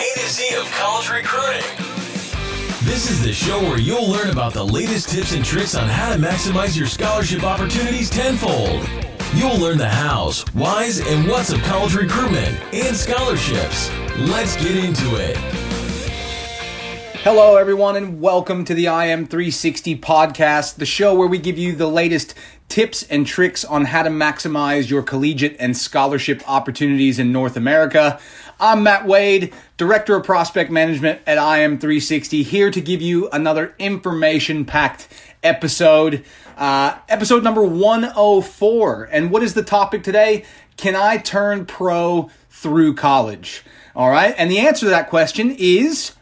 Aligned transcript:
A 0.00 0.18
to 0.18 0.28
Z 0.30 0.54
of 0.54 0.64
college 0.72 1.10
recruiting. 1.10 1.62
This 2.84 3.10
is 3.10 3.22
the 3.22 3.34
show 3.34 3.60
where 3.60 3.78
you'll 3.78 4.08
learn 4.08 4.30
about 4.30 4.54
the 4.54 4.64
latest 4.64 5.10
tips 5.10 5.34
and 5.34 5.44
tricks 5.44 5.74
on 5.74 5.88
how 5.88 6.10
to 6.10 6.18
maximize 6.18 6.74
your 6.74 6.86
scholarship 6.86 7.44
opportunities 7.44 8.08
tenfold. 8.08 8.88
You'll 9.34 9.58
learn 9.58 9.76
the 9.76 9.90
hows, 9.90 10.40
whys, 10.54 11.00
and 11.06 11.28
whats 11.28 11.52
of 11.52 11.60
college 11.64 11.94
recruitment 11.94 12.58
and 12.72 12.96
scholarships. 12.96 13.90
Let's 14.16 14.56
get 14.56 14.82
into 14.82 15.16
it. 15.16 15.36
Hello, 17.22 17.56
everyone, 17.56 17.96
and 17.96 18.22
welcome 18.22 18.64
to 18.64 18.72
the 18.72 18.86
IM360 18.86 20.00
podcast, 20.00 20.76
the 20.76 20.86
show 20.86 21.14
where 21.14 21.28
we 21.28 21.36
give 21.36 21.58
you 21.58 21.76
the 21.76 21.86
latest 21.86 22.34
tips 22.70 23.02
and 23.10 23.26
tricks 23.26 23.64
on 23.66 23.84
how 23.84 24.02
to 24.02 24.08
maximize 24.08 24.88
your 24.88 25.02
collegiate 25.02 25.56
and 25.58 25.76
scholarship 25.76 26.42
opportunities 26.48 27.18
in 27.18 27.30
North 27.32 27.58
America. 27.58 28.18
I'm 28.62 28.82
Matt 28.82 29.06
Wade, 29.06 29.54
Director 29.78 30.16
of 30.16 30.24
Prospect 30.24 30.70
Management 30.70 31.22
at 31.26 31.38
IM360, 31.38 32.44
here 32.44 32.70
to 32.70 32.80
give 32.82 33.00
you 33.00 33.30
another 33.30 33.74
information 33.78 34.66
packed 34.66 35.08
episode, 35.42 36.26
uh, 36.58 36.98
episode 37.08 37.42
number 37.42 37.62
104. 37.62 39.08
And 39.10 39.30
what 39.30 39.42
is 39.42 39.54
the 39.54 39.62
topic 39.62 40.02
today? 40.02 40.44
Can 40.76 40.94
I 40.94 41.16
turn 41.16 41.64
pro 41.64 42.30
through 42.50 42.96
college? 42.96 43.64
All 43.96 44.10
right. 44.10 44.34
And 44.36 44.50
the 44.50 44.58
answer 44.58 44.84
to 44.84 44.90
that 44.90 45.08
question 45.08 45.56
is 45.58 46.12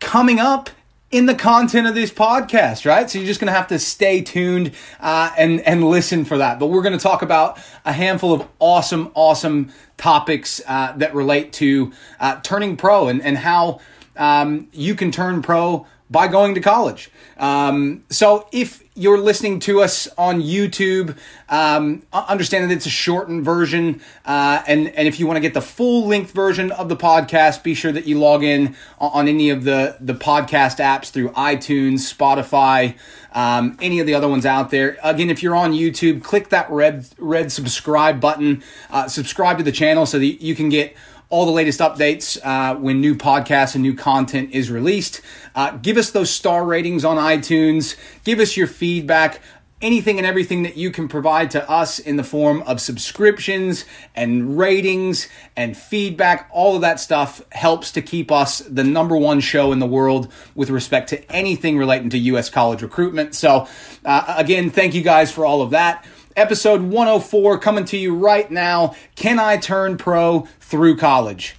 coming 0.00 0.40
up 0.40 0.70
in 1.12 1.26
the 1.26 1.34
content 1.34 1.86
of 1.86 1.94
this 1.94 2.10
podcast, 2.10 2.86
right? 2.86 3.08
So 3.08 3.18
you're 3.18 3.26
just 3.26 3.38
going 3.38 3.52
to 3.52 3.56
have 3.56 3.68
to 3.68 3.78
stay 3.78 4.22
tuned 4.22 4.72
uh, 4.98 5.30
and 5.36 5.60
and 5.60 5.88
listen 5.88 6.24
for 6.24 6.38
that. 6.38 6.58
But 6.58 6.68
we're 6.68 6.82
going 6.82 6.96
to 6.96 7.02
talk 7.02 7.22
about 7.22 7.60
a 7.84 7.92
handful 7.92 8.32
of 8.32 8.48
awesome, 8.58 9.12
awesome 9.14 9.70
topics 9.98 10.62
uh, 10.66 10.94
that 10.96 11.14
relate 11.14 11.52
to 11.54 11.92
uh, 12.18 12.40
turning 12.42 12.76
pro 12.76 13.08
and 13.08 13.22
and 13.22 13.36
how 13.38 13.80
um, 14.16 14.68
you 14.72 14.94
can 14.94 15.12
turn 15.12 15.42
pro 15.42 15.86
by 16.12 16.28
going 16.28 16.54
to 16.54 16.60
college. 16.60 17.10
Um, 17.38 18.04
so 18.10 18.46
if 18.52 18.82
you're 18.94 19.18
listening 19.18 19.58
to 19.58 19.80
us 19.80 20.06
on 20.18 20.42
YouTube, 20.42 21.16
um, 21.48 22.02
understand 22.12 22.70
that 22.70 22.74
it's 22.74 22.84
a 22.84 22.90
shortened 22.90 23.42
version. 23.42 24.02
Uh, 24.26 24.62
and, 24.66 24.88
and 24.88 25.08
if 25.08 25.18
you 25.18 25.26
want 25.26 25.38
to 25.38 25.40
get 25.40 25.54
the 25.54 25.62
full 25.62 26.06
length 26.06 26.32
version 26.32 26.70
of 26.72 26.90
the 26.90 26.96
podcast, 26.96 27.62
be 27.62 27.72
sure 27.72 27.90
that 27.90 28.06
you 28.06 28.18
log 28.18 28.44
in 28.44 28.76
on 28.98 29.28
any 29.28 29.48
of 29.48 29.64
the, 29.64 29.96
the 29.98 30.12
podcast 30.12 30.76
apps 30.78 31.10
through 31.10 31.30
iTunes, 31.30 32.00
Spotify, 32.14 32.94
um, 33.32 33.78
any 33.80 33.98
of 33.98 34.06
the 34.06 34.14
other 34.14 34.28
ones 34.28 34.44
out 34.44 34.70
there. 34.70 34.98
Again, 35.02 35.30
if 35.30 35.42
you're 35.42 35.56
on 35.56 35.72
YouTube, 35.72 36.22
click 36.22 36.50
that 36.50 36.70
red, 36.70 37.08
red 37.16 37.50
subscribe 37.50 38.20
button, 38.20 38.62
uh, 38.90 39.08
subscribe 39.08 39.56
to 39.56 39.64
the 39.64 39.72
channel 39.72 40.04
so 40.04 40.18
that 40.18 40.42
you 40.42 40.54
can 40.54 40.68
get 40.68 40.94
all 41.32 41.46
the 41.46 41.50
latest 41.50 41.80
updates 41.80 42.38
uh, 42.44 42.76
when 42.76 43.00
new 43.00 43.14
podcasts 43.14 43.74
and 43.74 43.82
new 43.82 43.94
content 43.94 44.50
is 44.52 44.70
released. 44.70 45.22
Uh, 45.54 45.70
give 45.78 45.96
us 45.96 46.10
those 46.10 46.28
star 46.28 46.62
ratings 46.62 47.06
on 47.06 47.16
iTunes. 47.16 47.96
Give 48.22 48.38
us 48.38 48.54
your 48.54 48.66
feedback. 48.66 49.40
Anything 49.80 50.18
and 50.18 50.26
everything 50.26 50.62
that 50.62 50.76
you 50.76 50.90
can 50.90 51.08
provide 51.08 51.50
to 51.52 51.70
us 51.70 51.98
in 51.98 52.16
the 52.16 52.22
form 52.22 52.60
of 52.64 52.82
subscriptions 52.82 53.86
and 54.14 54.58
ratings 54.58 55.26
and 55.56 55.74
feedback, 55.74 56.50
all 56.52 56.76
of 56.76 56.82
that 56.82 57.00
stuff 57.00 57.42
helps 57.50 57.90
to 57.92 58.02
keep 58.02 58.30
us 58.30 58.58
the 58.58 58.84
number 58.84 59.16
one 59.16 59.40
show 59.40 59.72
in 59.72 59.78
the 59.78 59.86
world 59.86 60.30
with 60.54 60.68
respect 60.68 61.08
to 61.08 61.32
anything 61.32 61.78
relating 61.78 62.10
to 62.10 62.18
U.S. 62.18 62.50
college 62.50 62.82
recruitment. 62.82 63.34
So, 63.34 63.66
uh, 64.04 64.34
again, 64.36 64.68
thank 64.68 64.92
you 64.92 65.02
guys 65.02 65.32
for 65.32 65.46
all 65.46 65.62
of 65.62 65.70
that 65.70 66.04
episode 66.36 66.82
104 66.82 67.58
coming 67.58 67.84
to 67.86 67.96
you 67.96 68.14
right 68.14 68.50
now. 68.50 68.94
Can 69.14 69.38
I 69.38 69.56
turn 69.56 69.96
pro 69.96 70.48
through 70.60 70.96
college? 70.96 71.56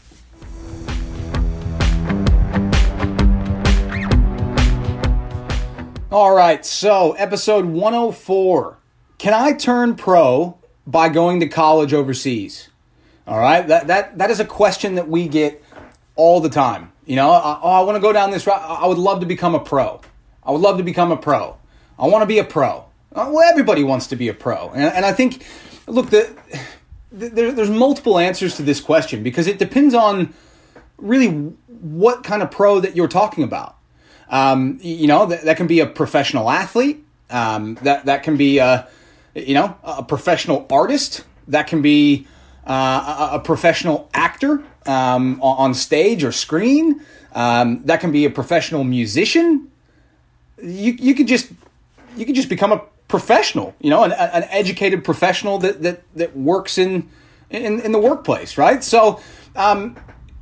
All 6.11 6.35
right, 6.35 6.63
so 6.63 7.13
episode 7.13 7.65
104. 7.65 8.77
Can 9.17 9.33
I 9.33 9.53
turn 9.53 9.95
pro 9.95 10.57
by 10.85 11.09
going 11.09 11.39
to 11.39 11.47
college 11.47 11.93
overseas? 11.93 12.69
All 13.25 13.39
right, 13.39 13.67
that, 13.67 13.87
that, 13.87 14.17
that 14.19 14.29
is 14.29 14.39
a 14.39 14.45
question 14.45 14.95
that 14.95 15.07
we 15.07 15.27
get 15.27 15.63
all 16.15 16.39
the 16.39 16.49
time. 16.49 16.91
You 17.05 17.15
know, 17.15 17.31
I, 17.31 17.59
oh, 17.61 17.71
I 17.71 17.81
want 17.81 17.95
to 17.95 18.01
go 18.01 18.13
down 18.13 18.31
this 18.31 18.45
route. 18.45 18.61
I 18.61 18.85
would 18.85 18.97
love 18.97 19.21
to 19.21 19.25
become 19.25 19.55
a 19.55 19.59
pro. 19.59 20.01
I 20.43 20.51
would 20.51 20.61
love 20.61 20.77
to 20.77 20.83
become 20.83 21.11
a 21.11 21.17
pro. 21.17 21.57
I 21.97 22.07
want 22.07 22.21
to 22.21 22.27
be 22.27 22.37
a 22.37 22.43
pro. 22.43 22.85
Uh, 23.13 23.29
well, 23.31 23.47
everybody 23.47 23.83
wants 23.83 24.07
to 24.07 24.15
be 24.15 24.27
a 24.27 24.33
pro, 24.33 24.69
and, 24.69 24.85
and 24.85 25.05
I 25.05 25.13
think, 25.13 25.45
look, 25.85 26.09
the, 26.09 26.35
the, 27.11 27.29
there, 27.29 27.51
there's 27.51 27.69
multiple 27.69 28.17
answers 28.17 28.55
to 28.55 28.63
this 28.63 28.81
question 28.81 29.21
because 29.21 29.45
it 29.45 29.59
depends 29.59 29.93
on 29.93 30.33
really 30.97 31.29
what 31.67 32.23
kind 32.23 32.41
of 32.41 32.49
pro 32.49 32.79
that 32.79 32.95
you're 32.95 33.07
talking 33.07 33.43
about. 33.43 33.75
Um, 34.29 34.79
you 34.81 35.05
know, 35.05 35.27
that, 35.27 35.43
that 35.43 35.57
can 35.57 35.67
be 35.67 35.79
a 35.79 35.85
professional 35.85 36.49
athlete. 36.49 37.05
Um, 37.29 37.75
that 37.83 38.05
that 38.05 38.23
can 38.23 38.37
be 38.37 38.57
a, 38.57 38.87
you 39.35 39.53
know, 39.53 39.77
a 39.83 40.03
professional 40.03 40.65
artist. 40.71 41.23
That 41.47 41.67
can 41.67 41.81
be 41.81 42.27
uh, 42.65 43.29
a, 43.31 43.35
a, 43.35 43.39
professional 43.39 44.09
actor 44.13 44.63
um, 44.85 45.41
on 45.41 45.73
stage 45.73 46.23
or 46.23 46.31
screen. 46.31 47.01
Um, 47.33 47.83
that 47.85 47.99
can 48.01 48.11
be 48.11 48.25
a 48.25 48.29
professional 48.29 48.83
musician. 48.83 49.71
You 50.61 50.93
you 50.93 51.15
could 51.15 51.27
just 51.27 51.51
you 52.15 52.25
could 52.25 52.35
just 52.35 52.49
become 52.49 52.71
a 52.71 52.81
professional, 53.13 53.75
you 53.79 53.91
know, 53.91 54.03
an, 54.03 54.11
an 54.11 54.41
educated 54.49 55.03
professional 55.03 55.59
that, 55.59 55.83
that, 55.83 56.01
that 56.15 56.35
works 56.35 56.79
in, 56.79 57.07
in, 57.51 57.79
in 57.79 57.91
the 57.91 57.99
workplace, 57.99 58.57
right? 58.57 58.83
So, 58.83 59.21
um, 59.55 59.95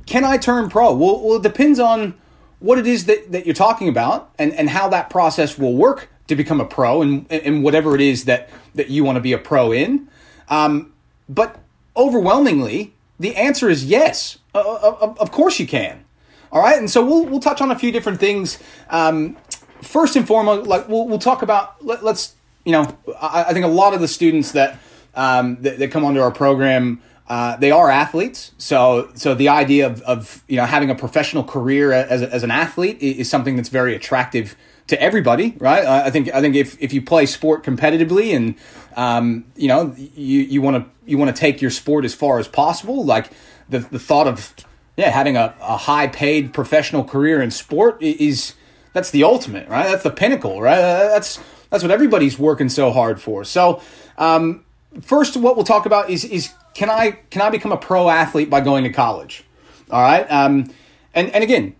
can 0.06 0.24
I 0.24 0.38
turn 0.38 0.70
pro? 0.70 0.94
Well, 0.94 1.20
well, 1.20 1.36
it 1.36 1.42
depends 1.42 1.78
on 1.78 2.14
what 2.60 2.78
it 2.78 2.86
is 2.86 3.04
that, 3.04 3.30
that 3.30 3.44
you're 3.44 3.54
talking 3.54 3.90
about 3.90 4.32
and, 4.38 4.54
and 4.54 4.70
how 4.70 4.88
that 4.88 5.10
process 5.10 5.58
will 5.58 5.74
work 5.74 6.08
to 6.28 6.34
become 6.34 6.62
a 6.62 6.64
pro 6.64 7.02
and, 7.02 7.30
and 7.30 7.62
whatever 7.62 7.94
it 7.94 8.00
is 8.00 8.24
that, 8.24 8.48
that 8.74 8.88
you 8.88 9.04
want 9.04 9.16
to 9.16 9.20
be 9.20 9.34
a 9.34 9.38
pro 9.38 9.70
in. 9.70 10.08
Um, 10.48 10.94
but 11.28 11.60
overwhelmingly, 11.94 12.94
the 13.20 13.36
answer 13.36 13.68
is 13.68 13.84
yes. 13.84 14.38
Uh, 14.54 14.78
of, 14.82 15.20
of 15.20 15.30
course 15.30 15.60
you 15.60 15.66
can. 15.66 16.06
All 16.50 16.62
right. 16.62 16.78
And 16.78 16.90
so 16.90 17.04
we'll, 17.04 17.26
we'll 17.26 17.40
touch 17.40 17.60
on 17.60 17.70
a 17.70 17.78
few 17.78 17.92
different 17.92 18.18
things. 18.18 18.58
Um, 18.88 19.36
first 19.82 20.16
and 20.16 20.26
foremost, 20.26 20.66
like 20.66 20.88
we'll, 20.88 21.06
we'll 21.06 21.18
talk 21.18 21.42
about, 21.42 21.84
let, 21.84 22.02
us 22.02 22.34
you 22.64 22.72
know, 22.72 22.96
I, 23.20 23.46
I, 23.48 23.52
think 23.52 23.64
a 23.64 23.68
lot 23.68 23.94
of 23.94 24.00
the 24.00 24.08
students 24.08 24.52
that 24.52 24.78
um, 25.14 25.58
that, 25.62 25.78
that, 25.78 25.90
come 25.90 26.04
onto 26.04 26.20
our 26.20 26.30
program. 26.30 27.02
Uh, 27.28 27.56
they 27.56 27.70
are 27.70 27.88
athletes, 27.88 28.52
so 28.58 29.10
so 29.14 29.32
the 29.34 29.48
idea 29.48 29.86
of, 29.86 30.02
of 30.02 30.42
you 30.48 30.56
know 30.56 30.66
having 30.66 30.90
a 30.90 30.94
professional 30.94 31.44
career 31.44 31.92
as, 31.92 32.20
as 32.20 32.42
an 32.42 32.50
athlete 32.50 32.98
is 33.00 33.30
something 33.30 33.56
that's 33.56 33.68
very 33.68 33.94
attractive 33.94 34.56
to 34.88 35.00
everybody, 35.00 35.54
right? 35.58 35.84
I 35.86 36.10
think 36.10 36.34
I 36.34 36.40
think 36.40 36.56
if, 36.56 36.80
if 36.82 36.92
you 36.92 37.00
play 37.00 37.24
sport 37.26 37.62
competitively 37.62 38.34
and 38.34 38.54
um, 38.96 39.44
you 39.56 39.68
know 39.68 39.94
you 39.96 40.40
you 40.40 40.60
want 40.60 40.84
to 40.84 40.90
you 41.10 41.16
want 41.16 41.34
to 41.34 41.38
take 41.38 41.62
your 41.62 41.70
sport 41.70 42.04
as 42.04 42.14
far 42.14 42.38
as 42.38 42.48
possible, 42.48 43.04
like 43.04 43.30
the 43.68 43.78
the 43.78 43.98
thought 43.98 44.26
of 44.26 44.52
yeah 44.96 45.10
having 45.10 45.36
a, 45.36 45.54
a 45.60 45.76
high 45.76 46.08
paid 46.08 46.52
professional 46.52 47.04
career 47.04 47.40
in 47.40 47.50
sport 47.50 48.02
is 48.02 48.54
that's 48.92 49.10
the 49.10 49.24
ultimate, 49.24 49.68
right? 49.68 49.84
That's 49.84 50.02
the 50.02 50.10
pinnacle, 50.10 50.60
right? 50.60 50.80
That's 50.80 51.38
that's 51.72 51.82
what 51.82 51.90
everybody's 51.90 52.38
working 52.38 52.68
so 52.68 52.92
hard 52.92 53.18
for. 53.20 53.44
So, 53.44 53.80
um, 54.18 54.62
first, 55.00 55.38
what 55.38 55.56
we'll 55.56 55.64
talk 55.64 55.86
about 55.86 56.10
is 56.10 56.22
is 56.22 56.52
can 56.74 56.90
I 56.90 57.12
can 57.30 57.40
I 57.40 57.48
become 57.48 57.72
a 57.72 57.78
pro 57.78 58.10
athlete 58.10 58.50
by 58.50 58.60
going 58.60 58.84
to 58.84 58.92
college? 58.92 59.42
All 59.90 60.02
right, 60.02 60.30
um, 60.30 60.70
and 61.14 61.30
and 61.30 61.42
again, 61.42 61.74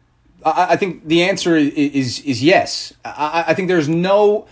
I, 0.44 0.68
I, 0.70 0.76
think 0.76 1.06
the 1.06 1.22
answer 1.22 1.56
is 1.56 1.68
is, 1.74 2.20
is 2.20 2.42
yes. 2.42 2.94
I, 3.04 3.44
I 3.48 3.54
think 3.54 3.68
there's 3.68 3.88
no 3.88 4.46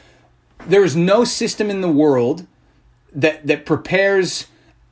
there 0.67 0.85
is 0.85 0.95
no 0.95 1.25
system 1.25 1.71
in 1.71 1.81
the 1.81 1.91
world 1.91 2.47
that 3.15 3.47
that 3.47 3.65
prepares 3.65 4.47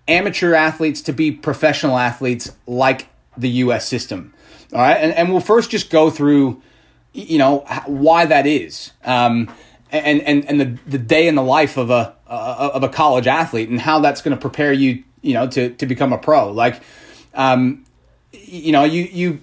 amateur 0.08 0.54
athletes 0.54 1.02
to 1.02 1.12
be 1.12 1.30
professional 1.30 1.98
athletes 1.98 2.52
like 2.66 3.08
the 3.36 3.50
U.S. 3.50 3.86
system. 3.86 4.32
All 4.72 4.80
right, 4.80 4.96
and 4.96 5.12
and 5.12 5.30
we'll 5.30 5.40
first 5.40 5.70
just 5.70 5.90
go 5.90 6.08
through, 6.08 6.62
you 7.12 7.36
know, 7.36 7.66
why 7.84 8.24
that 8.24 8.46
is. 8.46 8.92
Um, 9.04 9.50
and 9.90 10.20
and 10.22 10.44
and 10.44 10.60
the 10.60 10.78
the 10.86 10.98
day 10.98 11.28
in 11.28 11.34
the 11.34 11.42
life 11.42 11.76
of 11.76 11.90
a 11.90 12.14
uh, 12.26 12.70
of 12.74 12.82
a 12.82 12.88
college 12.88 13.26
athlete 13.26 13.68
and 13.68 13.80
how 13.80 14.00
that's 14.00 14.20
going 14.20 14.36
to 14.36 14.40
prepare 14.40 14.72
you 14.72 15.02
you 15.22 15.34
know 15.34 15.46
to 15.48 15.70
to 15.70 15.86
become 15.86 16.12
a 16.12 16.18
pro. 16.18 16.50
Like 16.52 16.82
um 17.34 17.84
you 18.32 18.72
know 18.72 18.84
you 18.84 19.02
you 19.04 19.40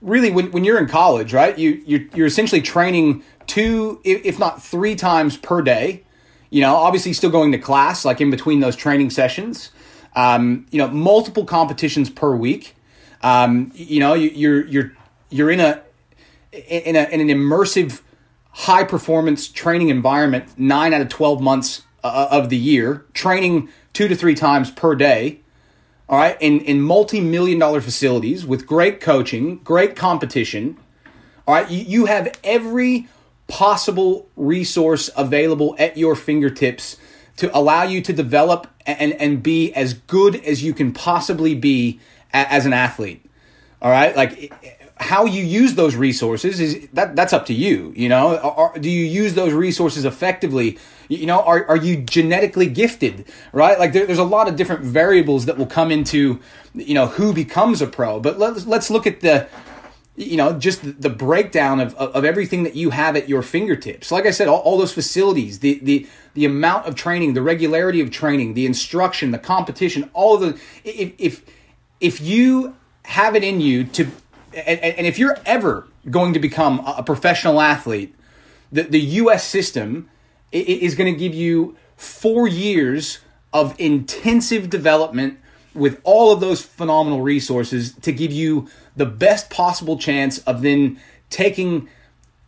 really 0.00 0.30
when 0.30 0.50
when 0.50 0.64
you're 0.64 0.78
in 0.78 0.88
college 0.88 1.32
right 1.32 1.56
you 1.58 1.82
you're, 1.86 2.02
you're 2.14 2.26
essentially 2.26 2.60
training 2.60 3.22
two 3.46 4.00
if 4.04 4.38
not 4.38 4.62
three 4.62 4.94
times 4.94 5.36
per 5.36 5.62
day. 5.62 6.02
You 6.50 6.60
know 6.60 6.74
obviously 6.76 7.12
still 7.12 7.30
going 7.30 7.52
to 7.52 7.58
class 7.58 8.04
like 8.04 8.20
in 8.20 8.30
between 8.30 8.60
those 8.60 8.76
training 8.76 9.10
sessions. 9.10 9.70
Um 10.16 10.66
you 10.70 10.78
know 10.78 10.88
multiple 10.88 11.44
competitions 11.44 12.10
per 12.10 12.34
week. 12.34 12.74
Um 13.22 13.70
you 13.74 14.00
know 14.00 14.14
you, 14.14 14.30
you're 14.30 14.66
you're 14.66 14.92
you're 15.30 15.50
in 15.50 15.60
a 15.60 15.82
in 16.52 16.96
a 16.96 17.04
in 17.04 17.20
an 17.20 17.28
immersive 17.28 18.00
high 18.54 18.84
performance 18.84 19.48
training 19.48 19.88
environment 19.88 20.48
nine 20.56 20.94
out 20.94 21.00
of 21.00 21.08
12 21.08 21.40
months 21.40 21.82
uh, 22.04 22.28
of 22.30 22.50
the 22.50 22.56
year, 22.56 23.04
training 23.12 23.68
two 23.92 24.08
to 24.08 24.14
three 24.14 24.34
times 24.34 24.70
per 24.70 24.94
day. 24.94 25.40
all 26.08 26.18
right, 26.18 26.36
in, 26.40 26.60
in 26.60 26.80
multi 26.80 27.20
million 27.20 27.58
dollar 27.58 27.80
facilities 27.80 28.46
with 28.46 28.66
great 28.66 29.00
coaching, 29.00 29.56
great 29.58 29.96
competition. 29.96 30.76
All 31.46 31.54
right, 31.54 31.70
you, 31.70 31.84
you 31.84 32.06
have 32.06 32.38
every 32.44 33.08
possible 33.48 34.28
resource 34.36 35.10
available 35.16 35.74
at 35.78 35.96
your 35.96 36.14
fingertips 36.14 36.96
to 37.36 37.56
allow 37.56 37.82
you 37.82 38.00
to 38.02 38.12
develop 38.12 38.68
and, 38.86 39.12
and 39.14 39.42
be 39.42 39.72
as 39.74 39.94
good 39.94 40.36
as 40.36 40.62
you 40.62 40.72
can 40.72 40.92
possibly 40.92 41.54
be 41.54 41.98
as 42.32 42.66
an 42.66 42.72
athlete. 42.72 43.24
All 43.82 43.90
right, 43.90 44.16
like 44.16 44.52
how 45.04 45.26
you 45.26 45.44
use 45.44 45.74
those 45.74 45.94
resources 45.96 46.60
is 46.60 46.88
that 46.94 47.14
that's 47.14 47.34
up 47.34 47.44
to 47.46 47.52
you. 47.52 47.92
You 47.94 48.08
know, 48.08 48.38
are, 48.38 48.78
do 48.78 48.90
you 48.90 49.04
use 49.04 49.34
those 49.34 49.52
resources 49.52 50.06
effectively? 50.06 50.78
You 51.08 51.26
know, 51.26 51.40
are 51.40 51.66
are 51.66 51.76
you 51.76 51.98
genetically 51.98 52.66
gifted? 52.66 53.26
Right, 53.52 53.78
like 53.78 53.92
there, 53.92 54.06
there's 54.06 54.18
a 54.18 54.24
lot 54.24 54.48
of 54.48 54.56
different 54.56 54.82
variables 54.82 55.44
that 55.44 55.58
will 55.58 55.66
come 55.66 55.90
into 55.90 56.40
you 56.74 56.94
know 56.94 57.06
who 57.06 57.34
becomes 57.34 57.82
a 57.82 57.86
pro. 57.86 58.18
But 58.18 58.38
let's 58.38 58.66
let's 58.66 58.90
look 58.90 59.06
at 59.06 59.20
the 59.20 59.46
you 60.16 60.38
know 60.38 60.58
just 60.58 61.02
the 61.02 61.10
breakdown 61.10 61.80
of, 61.80 61.94
of 61.96 62.24
everything 62.24 62.62
that 62.62 62.74
you 62.74 62.88
have 62.90 63.16
at 63.16 63.28
your 63.28 63.42
fingertips 63.42 64.12
like 64.12 64.26
i 64.26 64.30
said 64.30 64.46
all, 64.46 64.60
all, 64.60 64.78
those 64.78 64.92
facilities 64.92 65.58
the, 65.58 65.80
the 65.82 66.06
the 66.34 66.44
amount 66.44 66.86
of 66.86 66.94
training 66.94 67.34
the 67.34 67.42
regularity 67.42 68.00
of 68.00 68.12
training 68.12 68.54
the 68.54 68.64
instruction 68.64 69.32
the 69.32 69.40
competition 69.40 70.08
all 70.12 70.36
of 70.36 70.40
the 70.40 70.60
if 70.84 71.12
if 71.18 71.44
if 71.98 72.20
you 72.20 72.76
have 73.06 73.34
it 73.34 73.42
in 73.42 73.60
you 73.60 73.82
to 73.82 74.06
and, 74.54 74.80
and 74.80 75.06
if 75.06 75.18
you're 75.18 75.36
ever 75.44 75.86
going 76.10 76.32
to 76.32 76.38
become 76.38 76.80
a 76.86 77.02
professional 77.02 77.60
athlete 77.60 78.14
the, 78.72 78.82
the 78.82 79.00
us 79.00 79.44
system 79.44 80.08
is 80.52 80.94
going 80.94 81.12
to 81.12 81.18
give 81.18 81.34
you 81.34 81.76
four 81.96 82.46
years 82.46 83.20
of 83.52 83.78
intensive 83.78 84.68
development 84.68 85.38
with 85.74 86.00
all 86.04 86.32
of 86.32 86.40
those 86.40 86.62
phenomenal 86.62 87.20
resources 87.20 87.92
to 87.94 88.12
give 88.12 88.32
you 88.32 88.68
the 88.96 89.06
best 89.06 89.50
possible 89.50 89.98
chance 89.98 90.38
of 90.38 90.62
then 90.62 91.00
taking 91.30 91.88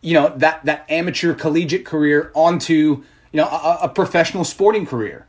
you 0.01 0.13
know 0.13 0.29
that 0.37 0.63
that 0.65 0.85
amateur 0.89 1.33
collegiate 1.33 1.85
career 1.85 2.31
onto 2.33 3.03
you 3.31 3.37
know 3.37 3.45
a, 3.45 3.79
a 3.83 3.89
professional 3.89 4.43
sporting 4.43 4.85
career. 4.85 5.25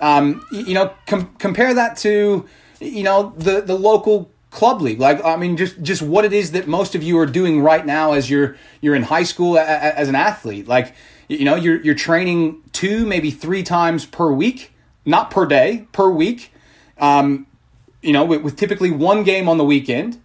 Um, 0.00 0.44
you 0.50 0.74
know 0.74 0.94
com- 1.06 1.34
compare 1.38 1.74
that 1.74 1.96
to 1.98 2.48
you 2.80 3.02
know 3.02 3.34
the 3.36 3.60
the 3.60 3.74
local 3.74 4.30
club 4.52 4.80
league. 4.80 5.00
Like 5.00 5.24
i 5.24 5.34
mean 5.34 5.56
just 5.56 5.82
just 5.82 6.02
what 6.02 6.24
it 6.24 6.32
is 6.32 6.52
that 6.52 6.68
most 6.68 6.94
of 6.94 7.02
you 7.02 7.18
are 7.18 7.26
doing 7.26 7.60
right 7.60 7.84
now 7.84 8.12
as 8.12 8.30
you're 8.30 8.56
you're 8.80 8.94
in 8.94 9.04
high 9.04 9.24
school 9.24 9.56
a, 9.56 9.60
a, 9.60 9.98
as 9.98 10.08
an 10.08 10.14
athlete. 10.14 10.68
Like 10.68 10.94
you 11.28 11.44
know 11.44 11.56
you're 11.56 11.80
you're 11.80 11.96
training 11.96 12.62
two 12.72 13.04
maybe 13.04 13.30
three 13.30 13.64
times 13.64 14.06
per 14.06 14.30
week. 14.30 14.72
Not 15.04 15.32
per 15.32 15.46
day 15.46 15.88
per 15.90 16.08
week. 16.08 16.52
Um, 16.98 17.46
you 18.02 18.12
know 18.12 18.24
with, 18.24 18.42
with 18.42 18.56
typically 18.56 18.92
one 18.92 19.24
game 19.24 19.48
on 19.48 19.58
the 19.58 19.64
weekend. 19.64 20.20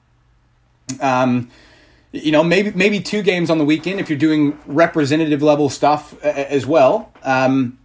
Um, 1.01 1.49
you 2.11 2.31
know, 2.31 2.43
maybe 2.43 2.71
maybe 2.71 2.99
two 2.99 3.21
games 3.21 3.49
on 3.49 3.57
the 3.57 3.65
weekend 3.65 3.99
if 3.99 4.09
you're 4.09 4.19
doing 4.19 4.57
representative 4.65 5.41
level 5.41 5.69
stuff 5.69 6.21
as 6.23 6.65
well. 6.65 7.11
Um, 7.23 7.77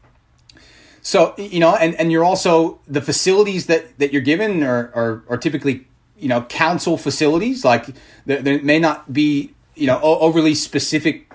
so 1.02 1.34
you 1.36 1.58
know, 1.58 1.74
and, 1.74 1.94
and 1.96 2.12
you're 2.12 2.24
also 2.24 2.78
the 2.86 3.00
facilities 3.00 3.66
that, 3.66 3.98
that 3.98 4.12
you're 4.12 4.22
given 4.22 4.62
are, 4.62 4.92
are, 4.94 5.24
are 5.28 5.36
typically 5.36 5.86
you 6.22 6.28
know 6.28 6.42
council 6.42 6.96
facilities. 6.96 7.64
Like 7.64 7.86
there, 8.24 8.62
may 8.62 8.78
not 8.78 9.12
be 9.12 9.52
you 9.74 9.86
know 9.86 10.00
overly 10.00 10.54
specific, 10.54 11.32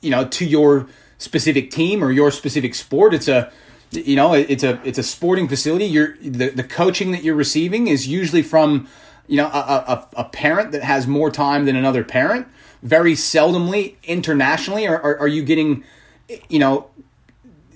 you 0.00 0.10
know, 0.10 0.26
to 0.28 0.44
your 0.44 0.86
specific 1.18 1.70
team 1.70 2.02
or 2.02 2.10
your 2.12 2.30
specific 2.30 2.74
sport. 2.74 3.12
It's 3.12 3.28
a 3.28 3.52
you 3.90 4.16
know 4.16 4.32
it's 4.32 4.62
a 4.62 4.80
it's 4.84 4.98
a 4.98 5.02
sporting 5.02 5.48
facility. 5.48 5.86
You're 5.86 6.16
the 6.18 6.50
the 6.50 6.64
coaching 6.64 7.10
that 7.12 7.24
you're 7.24 7.34
receiving 7.34 7.88
is 7.88 8.06
usually 8.06 8.42
from 8.42 8.88
you 9.30 9.36
know, 9.36 9.46
a, 9.46 9.48
a, 9.86 10.08
a 10.16 10.24
parent 10.24 10.72
that 10.72 10.82
has 10.82 11.06
more 11.06 11.30
time 11.30 11.64
than 11.64 11.76
another 11.76 12.02
parent. 12.02 12.48
Very 12.82 13.12
seldomly 13.12 13.94
internationally, 14.02 14.88
or 14.88 14.96
are, 14.96 15.20
are 15.20 15.28
you 15.28 15.44
getting, 15.44 15.84
you 16.48 16.58
know, 16.58 16.90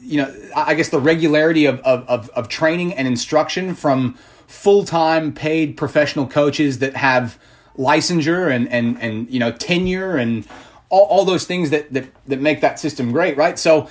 you 0.00 0.20
know, 0.20 0.34
I 0.56 0.74
guess 0.74 0.88
the 0.88 0.98
regularity 0.98 1.66
of, 1.66 1.78
of, 1.80 2.28
of, 2.30 2.48
training 2.48 2.92
and 2.94 3.06
instruction 3.06 3.74
from 3.76 4.18
full 4.46 4.84
time 4.84 5.32
paid 5.32 5.76
professional 5.76 6.26
coaches 6.26 6.78
that 6.78 6.96
have 6.96 7.38
licensure 7.76 8.54
and, 8.54 8.68
and, 8.68 9.00
and 9.00 9.30
you 9.30 9.40
know, 9.40 9.50
tenure 9.52 10.16
and 10.16 10.46
all, 10.88 11.04
all 11.06 11.24
those 11.24 11.44
things 11.44 11.70
that, 11.70 11.92
that, 11.92 12.06
that 12.26 12.40
make 12.40 12.60
that 12.60 12.78
system 12.78 13.12
great, 13.12 13.36
right? 13.36 13.58
So 13.58 13.88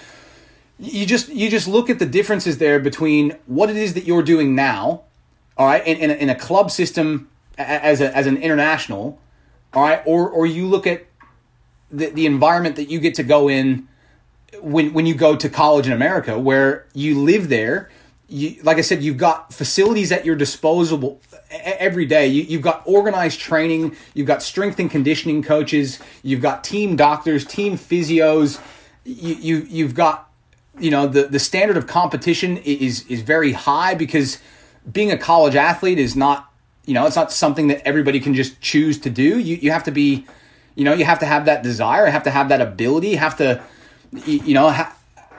you 0.79 1.05
just 1.05 1.29
you 1.29 1.49
just 1.49 1.67
look 1.67 1.89
at 1.89 1.99
the 1.99 2.05
differences 2.05 2.57
there 2.57 2.79
between 2.79 3.37
what 3.45 3.69
it 3.69 3.77
is 3.77 3.93
that 3.93 4.05
you're 4.05 4.23
doing 4.23 4.55
now, 4.55 5.03
all 5.57 5.67
right, 5.67 5.85
in, 5.85 5.97
in, 5.97 6.11
a, 6.11 6.13
in 6.13 6.29
a 6.29 6.35
club 6.35 6.71
system 6.71 7.29
as 7.57 8.01
a, 8.01 8.15
as 8.15 8.25
an 8.25 8.37
international, 8.37 9.19
all 9.73 9.83
right, 9.83 10.01
or 10.05 10.29
or 10.29 10.45
you 10.45 10.67
look 10.67 10.87
at 10.87 11.05
the 11.91 12.07
the 12.07 12.25
environment 12.25 12.75
that 12.75 12.89
you 12.89 12.99
get 12.99 13.15
to 13.15 13.23
go 13.23 13.47
in 13.47 13.87
when 14.61 14.93
when 14.93 15.05
you 15.05 15.13
go 15.13 15.35
to 15.35 15.47
college 15.47 15.87
in 15.87 15.93
America, 15.93 16.37
where 16.39 16.85
you 16.93 17.19
live 17.19 17.49
there. 17.49 17.89
You, 18.33 18.61
like 18.63 18.77
I 18.77 18.81
said, 18.81 19.03
you've 19.03 19.17
got 19.17 19.53
facilities 19.53 20.11
at 20.11 20.25
your 20.25 20.35
disposal 20.35 21.21
every 21.51 22.05
day. 22.05 22.27
You, 22.27 22.43
you've 22.43 22.61
got 22.61 22.81
organized 22.85 23.39
training. 23.39 23.95
You've 24.13 24.27
got 24.27 24.41
strength 24.41 24.79
and 24.79 24.89
conditioning 24.89 25.43
coaches. 25.43 25.99
You've 26.23 26.41
got 26.41 26.63
team 26.63 26.95
doctors, 26.95 27.45
team 27.45 27.77
physios. 27.77 28.59
You, 29.03 29.35
you 29.35 29.67
you've 29.69 29.93
got 29.93 30.29
you 30.79 30.89
know 30.89 31.07
the 31.07 31.23
the 31.23 31.39
standard 31.39 31.77
of 31.77 31.87
competition 31.87 32.57
is 32.57 33.05
is 33.07 33.21
very 33.21 33.51
high 33.51 33.93
because 33.93 34.39
being 34.91 35.11
a 35.11 35.17
college 35.17 35.55
athlete 35.55 35.99
is 35.99 36.15
not 36.15 36.53
you 36.85 36.93
know, 36.93 37.05
it's 37.05 37.15
not 37.15 37.31
something 37.31 37.67
that 37.67 37.85
everybody 37.87 38.19
can 38.19 38.33
just 38.33 38.59
choose 38.61 38.99
to 38.99 39.09
do. 39.09 39.39
You 39.39 39.57
you 39.57 39.71
have 39.71 39.83
to 39.83 39.91
be, 39.91 40.25
you 40.75 40.83
know, 40.83 40.93
you 40.93 41.05
have 41.05 41.19
to 41.19 41.25
have 41.25 41.45
that 41.45 41.63
desire, 41.63 42.05
have 42.07 42.23
to 42.23 42.31
have 42.31 42.49
that 42.49 42.61
ability, 42.61 43.15
have 43.15 43.37
to, 43.37 43.63
you 44.25 44.53
know, 44.53 44.69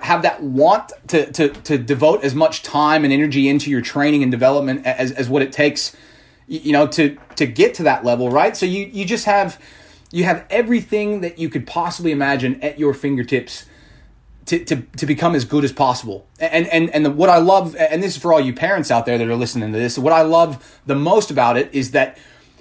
have 0.05 0.23
that 0.23 0.43
want 0.43 0.93
to, 1.09 1.31
to 1.33 1.49
to 1.49 1.79
devote 1.79 2.23
as 2.25 2.35
much 2.35 2.63
time 2.63 3.05
and 3.05 3.13
energy 3.13 3.49
into 3.49 3.71
your 3.71 3.81
training 3.81 4.23
and 4.23 4.31
development 4.31 4.87
as 4.87 5.11
as 5.13 5.29
what 5.29 5.43
it 5.43 5.53
takes, 5.53 5.97
you 6.47 6.73
know, 6.73 6.87
to 6.87 7.17
to 7.37 7.47
get 7.47 7.75
to 7.75 7.83
that 7.85 8.05
level, 8.05 8.31
right? 8.31 8.57
So 8.57 8.67
you 8.67 8.85
you 8.93 9.05
just 9.05 9.25
have 9.25 9.61
you 10.13 10.25
have 10.25 10.45
everything 10.51 11.23
that 11.23 11.39
you 11.39 11.49
could 11.49 11.67
possibly 11.67 12.13
imagine 12.13 12.63
at 12.63 12.79
your 12.79 12.95
fingertips 12.95 13.65
to, 14.47 14.65
to, 14.65 14.83
to 14.99 15.07
become 15.07 15.35
as 15.35 15.45
good 15.45 15.65
as 15.65 15.73
possible. 15.73 16.27
And, 16.39 16.67
and, 16.69 16.91
and 16.91 17.05
the, 17.07 17.11
what 17.11 17.31
I 17.31 17.39
love, 17.39 17.75
and 17.77 18.03
this 18.03 18.15
is 18.17 18.23
for 18.23 18.33
all 18.33 18.41
you 18.41 18.53
parents 18.53 18.91
out 18.91 19.07
there 19.07 19.17
that 19.17 19.27
are 19.27 19.37
listening 19.37 19.73
to 19.73 19.79
this, 19.79 19.99
what 19.99 20.13
I 20.13 20.23
love 20.23 20.81
the 20.87 20.95
most 20.95 21.31
about 21.31 21.57
it 21.57 21.71
is 21.73 21.93
that 21.93 22.19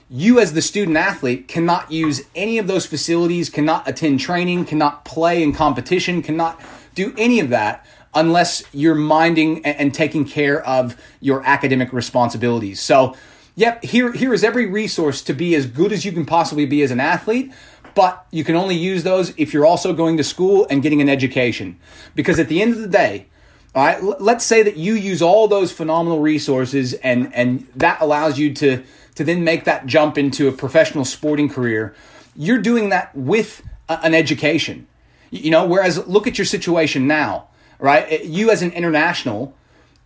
you 0.10 0.40
as 0.40 0.54
the 0.54 0.62
student 0.62 0.96
athlete 0.98 1.48
cannot 1.48 1.92
use 1.92 2.22
any 2.36 2.58
of 2.58 2.68
those 2.68 2.86
facilities, 2.86 3.50
cannot 3.50 3.88
attend 3.88 4.20
training, 4.20 4.66
cannot 4.66 5.04
play 5.06 5.44
in 5.44 5.54
competition, 5.54 6.22
cannot 6.22 6.60
do 6.94 7.14
any 7.18 7.40
of 7.40 7.50
that 7.50 7.86
unless 8.14 8.64
you're 8.74 8.96
minding 8.96 9.66
and, 9.66 9.94
taking 9.94 10.24
care 10.24 10.64
of 10.68 10.96
your 11.20 11.44
academic 11.44 11.92
responsibilities. 11.92 12.80
So, 12.80 13.16
yep, 13.56 13.84
here, 13.84 14.12
here 14.12 14.34
is 14.34 14.44
every 14.44 14.68
resource 14.68 15.22
to 15.24 15.34
be 15.34 15.56
as 15.56 15.66
good 15.66 15.92
as 15.92 16.06
you 16.06 16.12
can 16.12 16.26
possibly 16.26 16.66
be 16.68 16.84
as 16.84 16.92
an 16.92 17.00
athlete 17.00 17.52
but 17.96 18.26
you 18.32 18.44
can 18.44 18.56
only 18.56 18.76
use 18.76 19.04
those 19.04 19.34
if 19.38 19.54
you're 19.54 19.66
also 19.66 19.94
going 19.94 20.18
to 20.18 20.24
school 20.24 20.66
and 20.70 20.82
getting 20.82 21.02
an 21.02 21.10
education. 21.10 21.80
Because 22.16 22.40
at 22.40 22.48
the 22.48 22.62
end 22.62 22.74
of 22.74 22.80
the 22.80 22.88
day, 22.88 23.28
all 23.76 23.86
right, 23.86 24.22
let's 24.22 24.46
say 24.46 24.62
that 24.64 24.78
you 24.78 24.94
use 24.94 25.22
all 25.22 25.48
those 25.48 25.72
phenomenal 25.72 26.20
resources 26.20 26.94
and 26.96 27.34
and 27.34 27.68
that 27.76 28.02
allows 28.02 28.38
you 28.38 28.54
to 28.54 28.84
to 29.16 29.24
then 29.24 29.44
make 29.44 29.64
that 29.66 29.86
jump 29.86 30.18
into 30.18 30.48
a 30.48 30.52
professional 30.52 31.06
sporting 31.06 31.50
career. 31.50 31.96
You're 32.36 32.62
doing 32.62 32.90
that 32.90 33.16
with 33.16 33.64
a, 33.90 34.00
an 34.04 34.14
education. 34.14 34.88
You 35.34 35.50
know, 35.50 35.66
whereas 35.66 36.06
look 36.08 36.28
at 36.28 36.38
your 36.38 36.46
situation 36.46 37.08
now, 37.08 37.48
right? 37.80 38.06
Eh, 38.08 38.22
you 38.24 38.52
as 38.52 38.62
an 38.62 38.72
international 38.72 39.56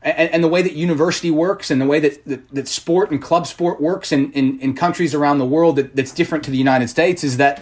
and, 0.02 0.32
and, 0.32 0.44
the 0.44 0.48
way 0.48 0.62
that 0.62 0.74
university 0.74 1.30
works 1.30 1.70
and 1.70 1.82
the 1.82 1.86
way 1.86 2.00
that, 2.00 2.24
that, 2.26 2.50
that 2.52 2.68
sport 2.68 3.12
and 3.12 3.22
club 3.22 3.46
sport 3.46 3.82
works 3.82 4.14
in, 4.14 4.32
in, 4.32 4.58
in 4.62 4.74
countries 4.74 5.14
around 5.14 5.40
the 5.40 5.46
world 5.46 5.76
that, 5.76 5.96
that's 5.98 6.14
different 6.14 6.46
to 6.46 6.52
the 6.52 6.58
United 6.58 6.88
States 6.88 7.26
is 7.26 7.36
that 7.38 7.62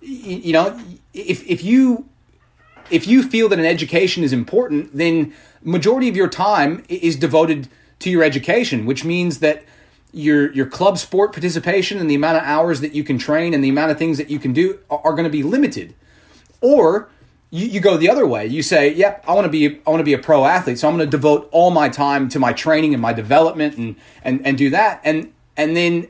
you 0.00 0.52
know 0.52 0.78
if, 1.12 1.44
if 1.48 1.64
you 1.64 2.08
if 2.90 3.08
you 3.08 3.22
feel 3.22 3.48
that 3.48 3.58
an 3.58 3.64
education 3.64 4.22
is 4.22 4.32
important 4.32 4.96
then 4.96 5.34
majority 5.62 6.08
of 6.08 6.14
your 6.14 6.28
time 6.28 6.84
is 6.88 7.16
devoted 7.16 7.66
to 7.98 8.10
your 8.10 8.22
education 8.22 8.84
which 8.84 9.04
means 9.04 9.38
that 9.38 9.64
your 10.12 10.52
your 10.52 10.66
club 10.66 10.98
sport 10.98 11.32
participation 11.32 11.98
and 11.98 12.10
the 12.10 12.14
amount 12.14 12.36
of 12.36 12.42
hours 12.44 12.82
that 12.82 12.94
you 12.94 13.02
can 13.02 13.18
train 13.18 13.54
and 13.54 13.64
the 13.64 13.70
amount 13.70 13.90
of 13.90 13.98
things 13.98 14.18
that 14.18 14.30
you 14.30 14.38
can 14.38 14.52
do 14.52 14.78
are, 14.90 15.00
are 15.04 15.12
going 15.12 15.24
to 15.24 15.30
be 15.30 15.42
limited 15.42 15.94
or 16.64 17.10
you, 17.50 17.66
you 17.68 17.80
go 17.80 17.96
the 17.98 18.10
other 18.10 18.26
way. 18.26 18.46
You 18.46 18.62
say, 18.62 18.92
"Yep, 18.92 19.24
I 19.28 19.34
want 19.34 19.44
to 19.44 19.50
be 19.50 19.80
I 19.86 19.90
want 19.90 20.00
to 20.00 20.04
be 20.04 20.14
a 20.14 20.18
pro 20.18 20.46
athlete, 20.46 20.78
so 20.78 20.88
I'm 20.88 20.96
going 20.96 21.06
to 21.06 21.10
devote 21.10 21.48
all 21.52 21.70
my 21.70 21.88
time 21.90 22.28
to 22.30 22.38
my 22.38 22.52
training 22.52 22.94
and 22.94 23.02
my 23.02 23.12
development 23.12 23.76
and 23.76 23.96
and 24.24 24.44
and 24.44 24.58
do 24.58 24.70
that." 24.70 25.00
And 25.04 25.32
and 25.56 25.76
then 25.76 26.08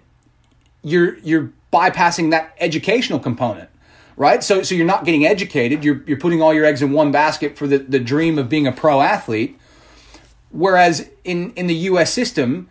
you're 0.82 1.18
you're 1.18 1.52
bypassing 1.72 2.30
that 2.30 2.54
educational 2.60 3.18
component, 3.18 3.68
right? 4.16 4.44
So 4.44 4.62
so 4.62 4.74
you're 4.74 4.86
not 4.86 5.04
getting 5.04 5.26
educated. 5.26 5.84
You're 5.84 6.02
you're 6.06 6.20
putting 6.20 6.40
all 6.40 6.54
your 6.54 6.64
eggs 6.64 6.80
in 6.80 6.92
one 6.92 7.10
basket 7.10 7.58
for 7.58 7.66
the 7.66 7.78
the 7.78 8.00
dream 8.00 8.38
of 8.38 8.48
being 8.48 8.66
a 8.66 8.72
pro 8.72 9.00
athlete. 9.00 9.58
Whereas 10.50 11.10
in 11.24 11.50
in 11.54 11.66
the 11.66 11.74
U.S. 11.90 12.12
system, 12.12 12.68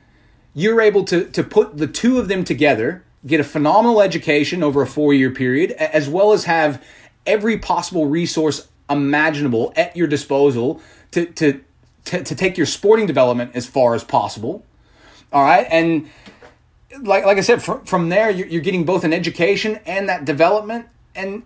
you're 0.53 0.79
able 0.79 1.03
to 1.05 1.25
to 1.25 1.43
put 1.43 1.77
the 1.77 1.87
two 1.87 2.17
of 2.17 2.29
them 2.29 2.45
together, 2.45 3.03
get 3.27 3.41
a 3.41 3.43
phenomenal 3.43 4.01
education 4.01 4.63
over 4.63 4.81
a 4.81 4.87
four 4.87 5.13
year 5.13 5.29
period, 5.29 5.71
as 5.73 6.09
well 6.09 6.31
as 6.31 6.45
have 6.45 6.81
every 7.25 7.57
possible 7.57 8.05
resource 8.07 8.67
imaginable 8.89 9.73
at 9.75 9.95
your 9.95 10.07
disposal 10.07 10.81
to 11.11 11.25
to 11.25 11.61
to, 12.05 12.23
to 12.23 12.35
take 12.35 12.57
your 12.57 12.65
sporting 12.65 13.05
development 13.05 13.51
as 13.53 13.65
far 13.65 13.95
as 13.95 14.03
possible. 14.03 14.65
All 15.31 15.43
right, 15.43 15.65
and 15.69 16.09
like 17.01 17.25
like 17.25 17.37
I 17.37 17.41
said, 17.41 17.61
from, 17.63 17.83
from 17.85 18.09
there 18.09 18.29
you're, 18.29 18.47
you're 18.47 18.61
getting 18.61 18.85
both 18.85 19.03
an 19.03 19.13
education 19.13 19.79
and 19.85 20.09
that 20.09 20.25
development, 20.25 20.87
and 21.15 21.43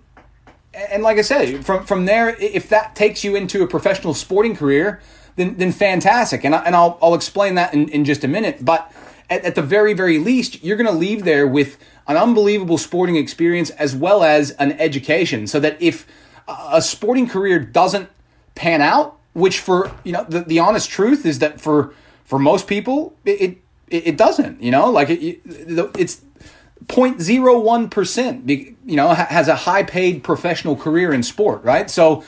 and 0.74 1.04
like 1.04 1.18
I 1.18 1.22
said, 1.22 1.66
from 1.66 1.86
from 1.86 2.06
there, 2.06 2.30
if 2.40 2.70
that 2.70 2.96
takes 2.96 3.24
you 3.24 3.36
into 3.36 3.64
a 3.64 3.68
professional 3.68 4.14
sporting 4.14 4.56
career, 4.56 5.02
then 5.36 5.58
then 5.58 5.72
fantastic. 5.72 6.44
And 6.44 6.54
I, 6.54 6.64
and 6.64 6.76
I'll 6.76 6.98
I'll 7.02 7.16
explain 7.16 7.56
that 7.56 7.74
in, 7.74 7.90
in 7.90 8.04
just 8.04 8.24
a 8.24 8.28
minute. 8.28 8.66
But 8.66 8.92
at, 9.30 9.46
at 9.46 9.56
the 9.56 9.62
very 9.62 9.94
very 9.94 10.20
least, 10.20 10.64
you're 10.64 10.78
going 10.78 10.92
to 10.92 10.98
leave 10.98 11.24
there 11.24 11.48
with 11.48 11.78
an 12.08 12.18
unbelievable 12.18 12.78
sporting 12.78 13.16
experience 13.16 13.70
as 13.72 13.96
well 13.96 14.24
as 14.24 14.52
an 14.52 14.74
education, 14.74 15.48
so 15.48 15.60
that 15.60 15.82
if 15.82 16.06
a 16.48 16.82
sporting 16.82 17.28
career 17.28 17.60
doesn't 17.60 18.10
pan 18.56 18.82
out, 18.82 19.18
which 19.34 19.60
for 19.60 19.92
you 20.04 20.12
know 20.12 20.26
the, 20.28 20.42
the 20.42 20.60
honest 20.60 20.90
truth 20.90 21.26
is 21.26 21.40
that 21.40 21.62
for 21.62 21.94
for 22.24 22.40
most 22.40 22.68
people 22.68 23.16
it 23.26 23.58
it, 23.90 24.08
it 24.08 24.18
doesn't. 24.18 24.62
You 24.62 24.72
know, 24.72 24.90
like 24.90 25.10
it, 25.10 25.42
it's 25.46 26.22
0.01% 26.86 28.76
you 28.86 28.96
know 28.96 29.14
has 29.14 29.48
a 29.48 29.56
high 29.56 29.84
paid 29.84 30.24
professional 30.24 30.76
career 30.76 31.12
in 31.12 31.24
sport 31.24 31.64
right? 31.64 31.90
So 31.90 32.24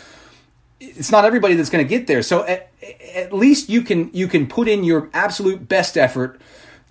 it's 0.80 1.12
not 1.12 1.26
everybody 1.26 1.56
that's 1.56 1.70
going 1.70 1.86
to 1.86 1.90
get 1.90 2.08
there. 2.08 2.22
So 2.22 2.44
at, 2.46 2.72
at, 3.14 3.34
least 3.34 3.70
you 3.70 3.82
can 3.82 4.10
you 4.14 4.28
can 4.28 4.48
put 4.48 4.68
in 4.68 4.84
your 4.84 5.10
absolute 5.14 5.68
best 5.68 5.98
effort 5.98 6.40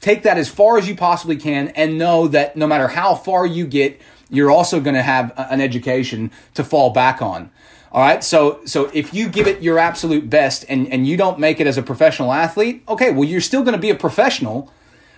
take 0.01 0.23
that 0.23 0.39
as 0.39 0.49
far 0.49 0.79
as 0.79 0.89
you 0.89 0.95
possibly 0.95 1.37
can 1.37 1.69
and 1.69 1.99
know 1.99 2.29
that 2.29 2.57
no 2.57 2.67
matter 2.67 2.89
how 2.89 3.15
far 3.15 3.47
you 3.47 3.67
get 3.67 4.01
you're 4.31 4.51
also 4.51 4.79
going 4.81 4.95
to 4.95 5.03
have 5.03 5.33
an 5.37 5.61
education 5.61 6.31
to 6.53 6.63
fall 6.63 6.91
back 6.91 7.23
on. 7.23 7.51
All 7.91 8.03
right 8.03 8.23
so 8.23 8.61
so 8.67 8.91
if 8.93 9.15
you 9.15 9.29
give 9.31 9.47
it 9.47 9.63
your 9.63 9.79
absolute 9.79 10.29
best 10.29 10.65
and 10.69 10.87
and 10.93 11.07
you 11.07 11.17
don't 11.17 11.39
make 11.39 11.59
it 11.59 11.67
as 11.67 11.79
a 11.79 11.83
professional 11.83 12.33
athlete 12.35 12.83
okay 12.87 13.11
well 13.11 13.25
you're 13.25 13.41
still 13.41 13.63
going 13.63 13.73
to 13.73 13.81
be 13.81 13.89
a 13.89 13.95
professional 13.95 14.71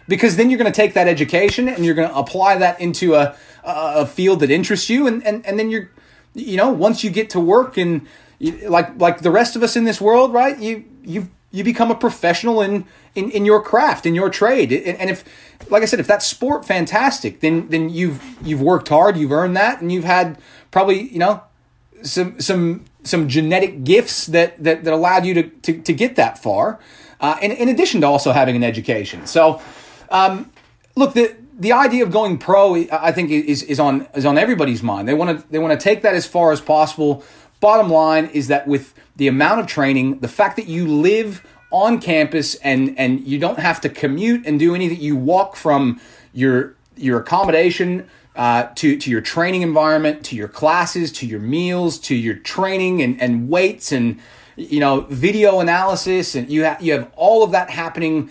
because 0.07 0.37
then 0.37 0.51
you're 0.51 0.59
going 0.59 0.71
to 0.71 0.77
take 0.77 0.95
that 0.95 1.09
education 1.09 1.69
and 1.69 1.85
you're 1.85 1.97
going 1.97 2.09
to 2.09 2.17
apply 2.17 2.59
that 2.59 2.81
into 2.81 3.15
a, 3.15 3.35
a 3.65 4.07
field 4.07 4.41
that 4.41 4.51
interests 4.51 4.89
you 4.89 5.09
and, 5.09 5.27
and, 5.27 5.45
and 5.45 5.59
then 5.59 5.69
you're 5.69 5.91
you 6.35 6.57
know 6.57 6.71
once 6.71 7.03
you 7.03 7.11
get 7.11 7.29
to 7.31 7.41
work 7.41 7.77
and 7.77 8.07
you, 8.39 8.69
like 8.69 8.97
like 9.01 9.21
the 9.21 9.33
rest 9.33 9.57
of 9.57 9.65
us 9.65 9.75
in 9.75 9.83
this 9.83 10.01
world 10.01 10.33
right 10.33 10.59
you 10.61 10.85
you 11.03 11.29
you 11.51 11.65
become 11.65 11.91
a 11.91 11.95
professional 11.95 12.61
in 12.61 12.85
in, 13.15 13.31
in 13.31 13.45
your 13.45 13.61
craft 13.61 14.07
in 14.07 14.15
your 14.15 14.31
trade 14.31 14.73
and, 14.73 14.99
and 14.99 15.11
if 15.11 15.25
like 15.71 15.83
i 15.83 15.87
said 15.87 16.01
if 16.01 16.07
that's 16.07 16.27
sport 16.27 16.65
fantastic 16.65 17.41
then 17.41 17.69
then 17.69 17.91
you've 17.91 18.23
you've 18.43 18.63
worked 18.63 18.89
hard 18.89 19.17
you've 19.17 19.33
earned 19.33 19.57
that 19.57 19.81
and 19.81 19.91
you've 19.91 20.05
had 20.05 20.39
probably 20.71 21.09
you 21.09 21.19
know 21.19 21.43
some 22.03 22.41
some 22.41 22.85
some 23.03 23.29
genetic 23.29 23.85
gifts 23.85 24.27
that 24.27 24.63
that, 24.63 24.85
that 24.85 24.93
allowed 24.93 25.25
you 25.25 25.35
to, 25.35 25.43
to, 25.43 25.81
to 25.83 25.93
get 25.93 26.17
that 26.17 26.39
far 26.39 26.79
uh, 27.21 27.37
in, 27.43 27.51
in 27.51 27.69
addition 27.69 28.01
to 28.01 28.07
also 28.07 28.33
having 28.33 28.57
an 28.57 28.65
education 28.65 29.27
so 29.27 29.61
um, 30.11 30.51
look, 30.97 31.15
the 31.15 31.37
the 31.59 31.73
idea 31.73 32.03
of 32.05 32.11
going 32.11 32.39
pro, 32.39 32.85
I 32.93 33.13
think, 33.13 33.31
is 33.31 33.63
is 33.63 33.81
on 33.81 34.07
is 34.15 34.27
on 34.27 34.39
everybody's 34.39 34.83
mind. 34.83 35.09
They 35.09 35.15
want 35.15 35.41
to 35.41 35.51
they 35.51 35.59
want 35.59 35.79
to 35.79 35.83
take 35.83 36.03
that 36.03 36.15
as 36.15 36.27
far 36.27 36.53
as 36.53 36.61
possible. 36.61 37.25
Bottom 37.61 37.91
line 37.91 38.27
is 38.27 38.49
that 38.49 38.67
with 38.67 38.95
the 39.21 39.29
amount 39.29 39.61
of 39.61 39.67
training, 39.67 40.21
the 40.21 40.29
fact 40.29 40.57
that 40.57 40.67
you 40.67 40.87
live 40.87 41.47
on 41.71 42.01
campus 42.01 42.55
and 42.55 42.99
and 42.99 43.21
you 43.27 43.39
don't 43.39 43.59
have 43.59 43.79
to 43.83 43.91
commute 43.91 44.47
and 44.47 44.59
do 44.59 44.75
anything, 44.75 44.99
you 44.99 45.15
walk 45.15 45.57
from 45.57 46.01
your 46.33 46.75
your 46.97 47.21
accommodation 47.21 48.09
uh, 48.35 48.69
to 48.77 48.97
to 48.97 49.11
your 49.11 49.21
training 49.21 49.61
environment, 49.61 50.25
to 50.25 50.35
your 50.35 50.49
classes, 50.49 51.13
to 51.13 51.27
your 51.27 51.39
meals, 51.39 51.99
to 51.99 52.15
your 52.15 52.35
training 52.35 53.03
and 53.03 53.21
and 53.21 53.51
weights 53.51 53.93
and 53.93 54.19
you 54.57 54.81
know 54.81 55.03
video 55.11 55.61
analysis, 55.61 56.35
and 56.35 56.49
you 56.49 56.65
have 56.65 56.81
you 56.81 56.95
have 56.95 57.13
all 57.15 57.43
of 57.43 57.51
that 57.51 57.69
happening 57.69 58.31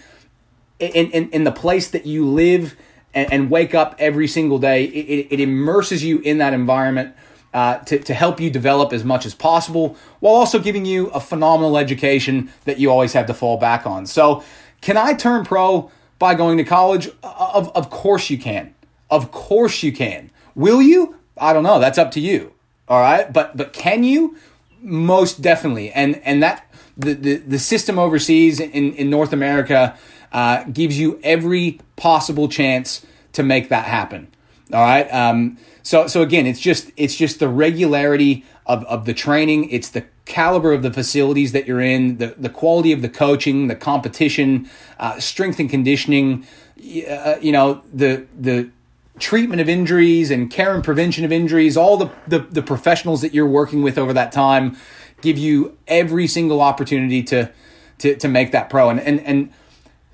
in, 0.80 1.12
in, 1.12 1.30
in 1.30 1.44
the 1.44 1.52
place 1.52 1.88
that 1.92 2.08
you 2.08 2.26
live 2.28 2.76
and, 3.14 3.32
and 3.32 3.52
wake 3.52 3.76
up 3.76 3.96
every 4.00 4.28
single 4.28 4.58
day. 4.58 4.86
It, 4.86 5.28
it, 5.30 5.40
immerses 5.40 6.04
you 6.04 6.18
in 6.22 6.40
that 6.40 6.54
environment 6.54 7.14
uh, 7.54 7.78
to, 7.80 8.00
to 8.00 8.14
help 8.14 8.40
you 8.40 8.50
develop 8.50 8.94
as 8.94 9.04
much 9.04 9.26
as 9.26 9.34
possible 9.34 9.98
while 10.20 10.36
also 10.36 10.60
giving 10.60 10.86
you 10.86 11.08
a 11.08 11.20
phenomenal 11.20 11.78
education 11.78 12.52
that 12.66 12.80
you 12.80 12.92
always 12.92 13.14
have 13.14 13.26
to 13.26 13.34
fall 13.34 13.58
back 13.58 13.88
on. 13.88 14.06
So, 14.06 14.44
can 14.82 14.98
I 14.98 15.14
turn 15.14 15.46
pro 15.46 15.92
by 16.20 16.36
going 16.36 16.58
to 16.58 16.64
college? 16.64 17.10
Of, 17.24 17.70
of 17.76 17.90
course 17.90 18.30
you 18.30 18.38
can. 18.38 18.74
Of 19.10 19.32
course 19.32 19.84
you 19.84 19.92
can. 19.92 20.32
Will 20.56 20.82
you? 20.82 21.16
I 21.38 21.54
don't 21.54 21.64
know. 21.64 21.80
That's 21.80 21.98
up 21.98 22.12
to 22.12 22.20
you. 22.20 22.54
All 22.88 23.02
right. 23.02 23.32
But 23.32 23.58
but 23.58 23.74
can 23.74 24.04
you? 24.04 24.38
Most 24.82 25.42
definitely. 25.42 25.92
And 25.92 26.22
and 26.24 26.42
that 26.44 26.70
the, 26.98 27.14
the, 27.14 27.36
the 27.38 27.60
system 27.60 27.98
overseas 27.98 28.60
in, 28.60 28.94
in 28.94 29.10
North 29.10 29.34
America 29.34 29.98
uh, 30.32 30.64
gives 30.66 31.00
you 31.00 31.20
every 31.24 31.80
possible 31.96 32.48
chance 32.48 33.06
to 33.34 33.42
make 33.42 33.70
that 33.70 33.86
happen. 33.86 34.28
All 34.72 34.82
right. 34.84 35.12
Um, 35.14 35.58
so 35.82 36.08
so 36.08 36.22
again, 36.22 36.46
it's 36.46 36.60
just 36.60 36.92
it's 36.96 37.16
just 37.16 37.40
the 37.40 37.50
regularity 37.50 38.46
of, 38.66 38.84
of 38.86 39.06
the 39.06 39.14
training. 39.14 39.70
It's 39.70 39.90
the 39.90 40.06
caliber 40.26 40.74
of 40.74 40.84
the 40.84 40.94
facilities 40.94 41.52
that 41.54 41.68
you're 41.68 41.82
in, 41.82 42.18
the 42.18 42.36
the 42.38 42.50
quality 42.50 42.92
of 42.92 43.02
the 43.02 43.10
coaching, 43.10 43.68
the 43.68 43.76
competition, 43.76 44.70
uh, 45.00 45.20
strength 45.20 45.60
and 45.60 45.70
conditioning. 45.70 46.46
Uh, 46.78 47.38
you 47.42 47.52
know 47.52 47.82
the 47.92 48.28
the 48.40 48.70
treatment 49.18 49.60
of 49.60 49.68
injuries 49.68 50.32
and 50.32 50.50
care 50.50 50.76
and 50.76 50.84
prevention 50.84 51.26
of 51.26 51.32
injuries. 51.32 51.76
All 51.76 51.98
the, 51.98 52.12
the 52.28 52.40
the 52.40 52.62
professionals 52.62 53.22
that 53.22 53.34
you're 53.34 53.48
working 53.48 53.82
with 53.82 53.98
over 53.98 54.14
that 54.14 54.32
time 54.32 54.78
give 55.22 55.38
you 55.38 55.78
every 55.88 56.28
single 56.28 56.62
opportunity 56.62 57.24
to 57.24 57.52
to 57.98 58.16
to 58.16 58.28
make 58.28 58.52
that 58.52 58.70
pro. 58.70 58.92
And 58.92 59.00
and 59.00 59.20
and 59.22 59.52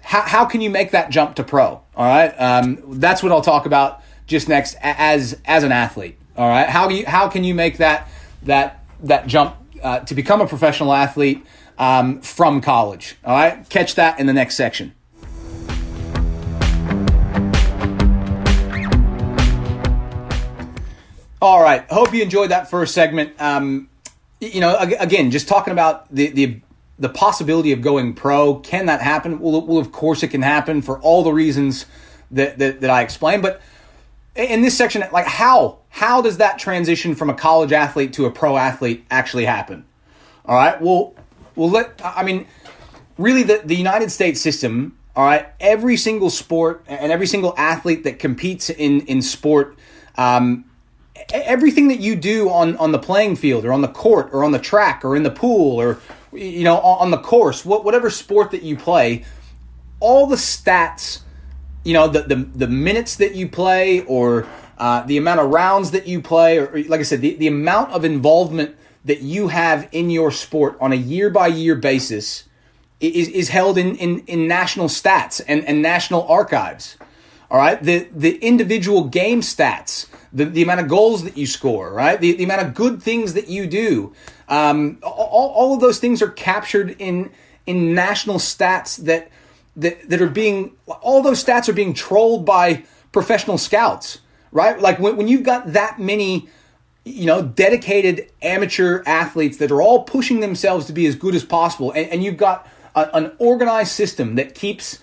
how, 0.01 0.21
how 0.21 0.45
can 0.45 0.61
you 0.61 0.69
make 0.69 0.91
that 0.91 1.09
jump 1.09 1.35
to 1.35 1.43
pro? 1.43 1.81
All 1.97 2.05
right. 2.05 2.29
Um, 2.39 2.99
that's 2.99 3.21
what 3.21 3.33
I'll 3.33 3.41
talk 3.41 3.65
about 3.65 4.01
just 4.27 4.49
next 4.49 4.75
as, 4.81 5.39
as 5.45 5.63
an 5.63 5.71
athlete. 5.71 6.17
All 6.37 6.49
right. 6.49 6.67
How 6.67 6.89
you, 6.89 7.05
how 7.05 7.29
can 7.29 7.43
you 7.43 7.53
make 7.53 7.77
that, 7.77 8.09
that, 8.43 8.83
that 9.03 9.27
jump 9.27 9.55
uh, 9.81 9.99
to 9.99 10.15
become 10.15 10.41
a 10.41 10.47
professional 10.47 10.93
athlete 10.93 11.45
um, 11.77 12.21
from 12.21 12.61
college? 12.61 13.15
All 13.23 13.35
right. 13.35 13.67
Catch 13.69 13.95
that 13.95 14.19
in 14.19 14.25
the 14.25 14.33
next 14.33 14.55
section. 14.55 14.93
All 21.41 21.61
right. 21.61 21.85
Hope 21.89 22.13
you 22.13 22.23
enjoyed 22.23 22.51
that 22.51 22.69
first 22.69 22.93
segment. 22.93 23.39
Um, 23.39 23.89
you 24.41 24.61
know, 24.61 24.77
again, 24.77 25.31
just 25.31 25.47
talking 25.47 25.71
about 25.71 26.13
the, 26.13 26.29
the 26.29 26.61
the 26.97 27.09
possibility 27.09 27.71
of 27.71 27.81
going 27.81 28.13
pro. 28.13 28.55
Can 28.55 28.85
that 28.85 29.01
happen? 29.01 29.39
Well, 29.39 29.61
well, 29.65 29.77
of 29.77 29.91
course 29.91 30.23
it 30.23 30.29
can 30.29 30.41
happen 30.41 30.81
for 30.81 30.99
all 31.01 31.23
the 31.23 31.33
reasons 31.33 31.85
that, 32.31 32.57
that, 32.59 32.81
that 32.81 32.89
I 32.89 33.01
explained. 33.01 33.41
But 33.41 33.61
in 34.35 34.61
this 34.61 34.77
section, 34.77 35.03
like 35.11 35.25
how 35.25 35.79
how 35.89 36.21
does 36.21 36.37
that 36.37 36.59
transition 36.59 37.15
from 37.15 37.29
a 37.29 37.33
college 37.33 37.71
athlete 37.71 38.13
to 38.13 38.25
a 38.25 38.31
pro 38.31 38.57
athlete 38.57 39.05
actually 39.09 39.45
happen? 39.45 39.85
All 40.45 40.55
right. 40.55 40.79
Well, 40.81 41.15
well, 41.55 41.69
let 41.69 41.99
I 42.03 42.23
mean, 42.23 42.47
really, 43.17 43.43
the 43.43 43.61
the 43.63 43.75
United 43.75 44.11
States 44.11 44.41
system. 44.41 44.97
All 45.15 45.23
right, 45.23 45.47
every 45.61 45.95
single 45.95 46.29
sport 46.29 46.83
and 46.87 47.09
every 47.09 47.27
single 47.27 47.53
athlete 47.57 48.03
that 48.03 48.19
competes 48.19 48.69
in 48.69 49.01
in 49.01 49.21
sport. 49.21 49.77
Um, 50.17 50.65
everything 51.33 51.87
that 51.87 51.99
you 51.99 52.15
do 52.15 52.49
on, 52.49 52.75
on 52.77 52.91
the 52.91 52.99
playing 52.99 53.37
field 53.37 53.63
or 53.65 53.71
on 53.71 53.81
the 53.81 53.87
court 53.87 54.29
or 54.33 54.43
on 54.43 54.51
the 54.51 54.59
track 54.59 55.03
or 55.05 55.15
in 55.15 55.23
the 55.23 55.31
pool 55.31 55.79
or 55.79 55.99
you 56.35 56.63
know, 56.63 56.77
on 56.79 57.11
the 57.11 57.17
course, 57.17 57.65
whatever 57.65 58.09
sport 58.09 58.51
that 58.51 58.61
you 58.61 58.75
play, 58.75 59.23
all 59.99 60.27
the 60.27 60.35
stats, 60.35 61.21
you 61.85 61.93
know, 61.93 62.09
the 62.09 62.23
the, 62.23 62.35
the 62.35 62.67
minutes 62.67 63.15
that 63.15 63.35
you 63.35 63.47
play 63.47 64.01
or 64.01 64.45
uh, 64.77 65.03
the 65.03 65.17
amount 65.17 65.39
of 65.39 65.49
rounds 65.49 65.91
that 65.91 66.05
you 66.05 66.21
play, 66.21 66.57
or, 66.57 66.83
like 66.89 66.99
I 66.99 67.03
said, 67.03 67.21
the, 67.21 67.35
the 67.35 67.47
amount 67.47 67.91
of 67.93 68.03
involvement 68.03 68.75
that 69.05 69.21
you 69.21 69.47
have 69.47 69.87
in 69.91 70.09
your 70.09 70.31
sport 70.31 70.75
on 70.81 70.91
a 70.91 70.97
year 70.97 71.29
by 71.29 71.47
year 71.47 71.75
basis 71.75 72.49
is, 72.99 73.29
is 73.29 73.49
held 73.49 73.77
in, 73.77 73.95
in, 73.95 74.19
in 74.25 74.47
national 74.47 74.87
stats 74.87 75.39
and, 75.47 75.63
and 75.65 75.81
national 75.81 76.27
archives. 76.27 76.97
All 77.51 77.59
right. 77.59 77.81
The, 77.81 78.07
the 78.11 78.37
individual 78.37 79.03
game 79.05 79.41
stats, 79.41 80.07
the, 80.33 80.45
the 80.45 80.63
amount 80.63 80.81
of 80.81 80.87
goals 80.87 81.23
that 81.23 81.37
you 81.37 81.45
score, 81.45 81.93
right? 81.93 82.19
The, 82.19 82.33
the 82.33 82.43
amount 82.43 82.61
of 82.61 82.73
good 82.73 83.01
things 83.03 83.35
that 83.35 83.47
you 83.47 83.67
do. 83.67 84.13
Um, 84.49 84.97
all, 85.03 85.53
all 85.55 85.73
of 85.75 85.81
those 85.81 85.99
things 85.99 86.21
are 86.21 86.31
captured 86.31 86.95
in, 86.99 87.31
in 87.67 87.93
national 87.93 88.37
stats 88.39 88.97
that, 89.05 89.29
that, 89.75 90.09
that 90.09 90.21
are 90.21 90.29
being, 90.29 90.75
all 91.01 91.21
those 91.21 91.43
stats 91.43 91.67
are 91.69 91.73
being 91.73 91.93
trolled 91.93 92.45
by 92.45 92.83
professional 93.11 93.57
scouts, 93.57 94.19
right? 94.51 94.79
Like 94.79 94.99
when, 94.99 95.15
when 95.17 95.27
you've 95.27 95.43
got 95.43 95.73
that 95.73 95.99
many, 95.99 96.49
you 97.03 97.25
know, 97.25 97.41
dedicated 97.41 98.31
amateur 98.41 99.03
athletes 99.05 99.57
that 99.57 99.71
are 99.71 99.81
all 99.81 100.03
pushing 100.03 100.39
themselves 100.39 100.85
to 100.87 100.93
be 100.93 101.05
as 101.05 101.15
good 101.15 101.35
as 101.35 101.43
possible, 101.43 101.91
and, 101.91 102.09
and 102.09 102.23
you've 102.23 102.37
got 102.37 102.67
a, 102.95 103.09
an 103.13 103.31
organized 103.37 103.91
system 103.91 104.35
that 104.35 104.55
keeps 104.55 104.99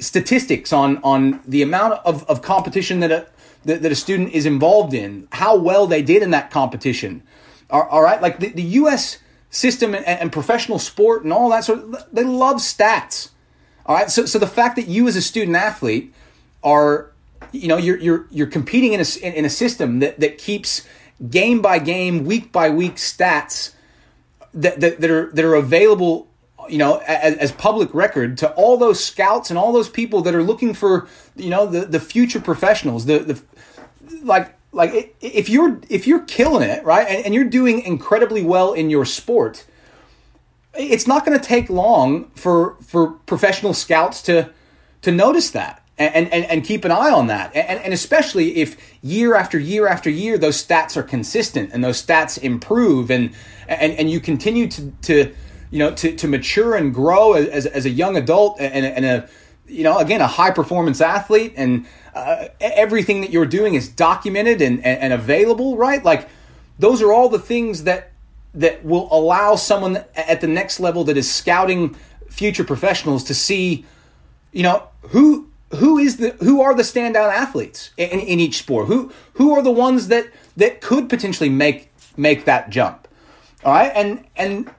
statistics 0.00 0.72
on 0.72 0.98
on 0.98 1.40
the 1.44 1.60
amount 1.60 2.00
of, 2.04 2.24
of 2.30 2.40
competition 2.40 3.00
that 3.00 3.10
a 3.10 3.26
that, 3.64 3.82
that 3.82 3.92
a 3.92 3.94
student 3.94 4.32
is 4.32 4.46
involved 4.46 4.94
in, 4.94 5.28
how 5.32 5.56
well 5.56 5.86
they 5.86 6.02
did 6.02 6.22
in 6.22 6.30
that 6.30 6.50
competition. 6.50 7.22
All, 7.70 7.82
all 7.82 8.02
right, 8.02 8.20
like 8.20 8.38
the, 8.40 8.48
the 8.48 8.62
U.S. 8.62 9.18
system 9.50 9.94
and, 9.94 10.06
and 10.06 10.32
professional 10.32 10.78
sport 10.78 11.24
and 11.24 11.32
all 11.32 11.50
that 11.50 11.64
sort 11.64 11.80
of, 11.80 12.04
they 12.12 12.24
love 12.24 12.56
stats. 12.56 13.30
All 13.88 13.96
right, 13.96 14.10
so 14.10 14.26
so 14.26 14.38
the 14.38 14.46
fact 14.46 14.76
that 14.76 14.86
you 14.86 15.08
as 15.08 15.16
a 15.16 15.22
student 15.22 15.56
athlete 15.56 16.12
are, 16.62 17.10
you 17.52 17.66
know, 17.66 17.78
you're 17.78 17.96
you're 17.96 18.26
you're 18.30 18.46
competing 18.46 18.92
in 18.92 19.00
a 19.00 19.38
in 19.38 19.44
a 19.46 19.50
system 19.50 20.00
that 20.00 20.20
that 20.20 20.36
keeps 20.36 20.86
game 21.30 21.62
by 21.62 21.78
game, 21.78 22.24
week 22.24 22.52
by 22.52 22.68
week 22.68 22.96
stats 22.96 23.72
that 24.52 24.78
that, 24.80 25.00
that 25.00 25.10
are 25.10 25.32
that 25.32 25.44
are 25.44 25.54
available 25.54 26.28
you 26.68 26.78
know, 26.78 26.98
as, 27.06 27.36
as, 27.38 27.52
public 27.52 27.94
record 27.94 28.36
to 28.36 28.52
all 28.52 28.76
those 28.76 29.02
scouts 29.02 29.48
and 29.48 29.58
all 29.58 29.72
those 29.72 29.88
people 29.88 30.20
that 30.22 30.34
are 30.34 30.42
looking 30.42 30.74
for, 30.74 31.08
you 31.34 31.48
know, 31.48 31.66
the, 31.66 31.86
the 31.86 32.00
future 32.00 32.40
professionals, 32.40 33.06
the, 33.06 33.20
the, 33.20 33.42
like, 34.22 34.54
like 34.72 35.16
if 35.22 35.48
you're, 35.48 35.80
if 35.88 36.06
you're 36.06 36.24
killing 36.24 36.68
it, 36.68 36.84
right. 36.84 37.06
And, 37.08 37.26
and 37.26 37.34
you're 37.34 37.44
doing 37.44 37.80
incredibly 37.80 38.44
well 38.44 38.74
in 38.74 38.90
your 38.90 39.06
sport, 39.06 39.64
it's 40.74 41.06
not 41.06 41.24
going 41.24 41.38
to 41.38 41.44
take 41.44 41.70
long 41.70 42.30
for, 42.30 42.76
for 42.82 43.12
professional 43.26 43.74
scouts 43.74 44.22
to, 44.22 44.50
to 45.02 45.10
notice 45.10 45.50
that 45.50 45.84
and, 45.98 46.32
and, 46.32 46.44
and 46.44 46.64
keep 46.64 46.84
an 46.84 46.90
eye 46.90 47.10
on 47.10 47.26
that. 47.26 47.54
And, 47.56 47.80
and 47.80 47.92
especially 47.92 48.56
if 48.58 48.76
year 49.02 49.34
after 49.34 49.58
year 49.58 49.86
after 49.88 50.08
year, 50.10 50.38
those 50.38 50.64
stats 50.64 50.96
are 50.96 51.02
consistent 51.02 51.70
and 51.72 51.82
those 51.82 52.04
stats 52.04 52.38
improve 52.38 53.10
and, 53.10 53.34
and, 53.66 53.92
and 53.94 54.10
you 54.10 54.20
continue 54.20 54.68
to, 54.68 54.90
to, 55.02 55.34
you 55.70 55.78
know, 55.78 55.92
to, 55.94 56.14
to 56.14 56.28
mature 56.28 56.76
and 56.76 56.94
grow 56.94 57.32
as, 57.32 57.66
as 57.66 57.84
a 57.84 57.90
young 57.90 58.16
adult 58.16 58.60
and, 58.60 58.86
and 58.86 59.04
a, 59.04 59.28
you 59.66 59.82
know, 59.82 59.98
again, 59.98 60.20
a 60.20 60.26
high 60.26 60.50
performance 60.50 61.00
athlete 61.00 61.52
and 61.56 61.86
uh, 62.14 62.46
everything 62.60 63.20
that 63.20 63.30
you're 63.30 63.46
doing 63.46 63.74
is 63.74 63.88
documented 63.88 64.62
and, 64.62 64.84
and, 64.84 65.00
and 65.00 65.12
available, 65.12 65.76
right? 65.76 66.04
Like 66.04 66.28
those 66.78 67.02
are 67.02 67.12
all 67.12 67.28
the 67.28 67.38
things 67.38 67.84
that, 67.84 68.12
that 68.58 68.84
will 68.84 69.08
allow 69.10 69.56
someone 69.56 70.04
at 70.14 70.40
the 70.40 70.46
next 70.46 70.80
level 70.80 71.04
that 71.04 71.16
is 71.16 71.30
scouting 71.30 71.94
future 72.28 72.64
professionals 72.64 73.24
to 73.24 73.34
see, 73.34 73.84
you 74.52 74.62
know, 74.62 74.88
who, 75.08 75.48
who 75.76 75.98
is 75.98 76.16
the 76.16 76.30
who 76.40 76.62
are 76.62 76.74
the 76.74 76.82
standout 76.82 77.30
athletes 77.30 77.90
in, 77.96 78.20
in 78.20 78.40
each 78.40 78.56
sport 78.56 78.86
who 78.86 79.12
who 79.34 79.52
are 79.52 79.60
the 79.60 79.70
ones 79.70 80.08
that 80.08 80.26
that 80.56 80.80
could 80.80 81.10
potentially 81.10 81.50
make 81.50 81.90
make 82.16 82.46
that 82.46 82.70
jump 82.70 83.06
all 83.64 83.74
right 83.74 83.92
and 83.94 84.24
and 84.34 84.70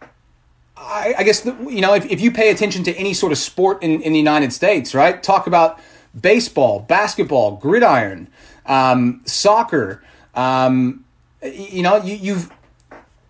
I, 0.80 1.14
I 1.20 1.24
guess, 1.24 1.42
the, 1.42 1.56
you 1.70 1.82
know, 1.82 1.94
if, 1.94 2.06
if 2.06 2.22
you 2.22 2.32
pay 2.32 2.50
attention 2.50 2.84
to 2.84 2.96
any 2.96 3.14
sort 3.14 3.32
of 3.32 3.38
sport 3.38 3.84
in, 3.84 4.02
in 4.02 4.14
the 4.14 4.18
United 4.18 4.54
States, 4.54 4.96
right? 4.96 5.22
Talk 5.22 5.46
about 5.46 5.80
baseball, 6.20 6.80
basketball, 6.80 7.58
gridiron, 7.58 8.30
um, 8.66 9.22
soccer. 9.26 10.02
Um, 10.36 11.04
you 11.44 11.84
know, 11.84 11.98
you, 11.98 12.16
you've 12.16 12.50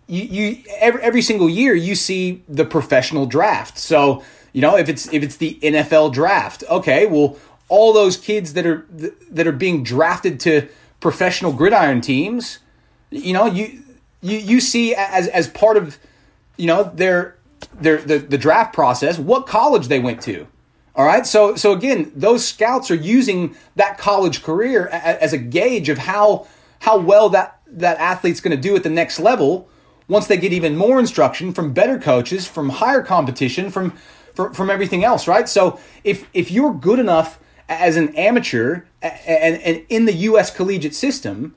you, 0.10 0.24
you 0.24 0.64
every, 0.80 1.02
every 1.02 1.22
single 1.22 1.50
year 1.50 1.76
you 1.76 1.96
see 1.96 2.44
the 2.50 2.66
professional 2.66 3.26
draft. 3.26 3.78
So 3.78 4.24
you 4.52 4.62
know 4.62 4.76
if 4.76 4.90
it's 4.90 5.12
if 5.14 5.24
it's 5.24 5.38
the 5.38 5.60
NFL 5.62 6.14
draft, 6.14 6.64
okay, 6.70 7.06
well 7.06 7.38
all 7.70 7.94
those 7.94 8.18
kids 8.18 8.54
that 8.54 8.66
are 8.66 8.86
that 8.90 9.46
are 9.46 9.54
being 9.54 9.84
drafted 9.84 10.40
to 10.42 10.68
professional 11.00 11.54
gridiron 11.54 12.02
teams, 12.02 12.60
you 13.12 13.34
know 13.34 13.46
you 13.46 13.84
you 14.22 14.38
you 14.38 14.60
see 14.60 14.96
as 14.96 15.28
as 15.28 15.48
part 15.48 15.78
of 15.78 16.00
you 16.58 16.66
know 16.66 16.92
their 16.96 17.38
their 17.80 17.98
the, 17.98 18.18
the 18.18 18.38
draft 18.38 18.74
process 18.74 19.20
what 19.20 19.46
college 19.46 19.88
they 19.88 20.00
went 20.00 20.22
to. 20.24 20.48
All 20.96 21.06
right. 21.06 21.26
So 21.26 21.56
so 21.56 21.72
again, 21.72 22.12
those 22.16 22.46
scouts 22.46 22.90
are 22.90 22.96
using 22.96 23.56
that 23.76 23.98
college 24.00 24.42
career 24.42 24.88
as 24.88 25.34
a 25.34 25.38
gauge 25.38 25.88
of 25.88 26.00
how 26.00 26.48
how 26.80 26.98
well 26.98 27.30
that 27.30 27.60
that 27.68 27.98
athlete's 28.00 28.42
going 28.42 28.56
to 28.58 28.62
do 28.62 28.76
at 28.76 28.82
the 28.82 28.90
next 28.90 29.20
level 29.20 29.70
once 30.10 30.28
they 30.28 30.36
get 30.36 30.52
even 30.52 30.76
more 30.76 31.00
instruction 31.00 31.54
from 31.54 31.72
better 31.72 31.98
coaches, 31.98 32.48
from 32.48 32.70
higher 32.70 33.02
competition, 33.02 33.70
from 33.72 33.92
from, 34.36 34.54
from 34.54 34.70
everything 34.70 35.04
else, 35.04 35.28
right? 35.28 35.48
So 35.48 35.80
if 36.04 36.28
if 36.34 36.52
you're 36.52 36.74
good 36.74 37.00
enough 37.00 37.40
as 37.70 37.96
an 37.96 38.16
amateur 38.16 38.82
and, 39.02 39.62
and 39.62 39.86
in 39.90 40.06
the 40.06 40.14
US 40.14 40.54
collegiate 40.54 40.96
system, 40.96 41.56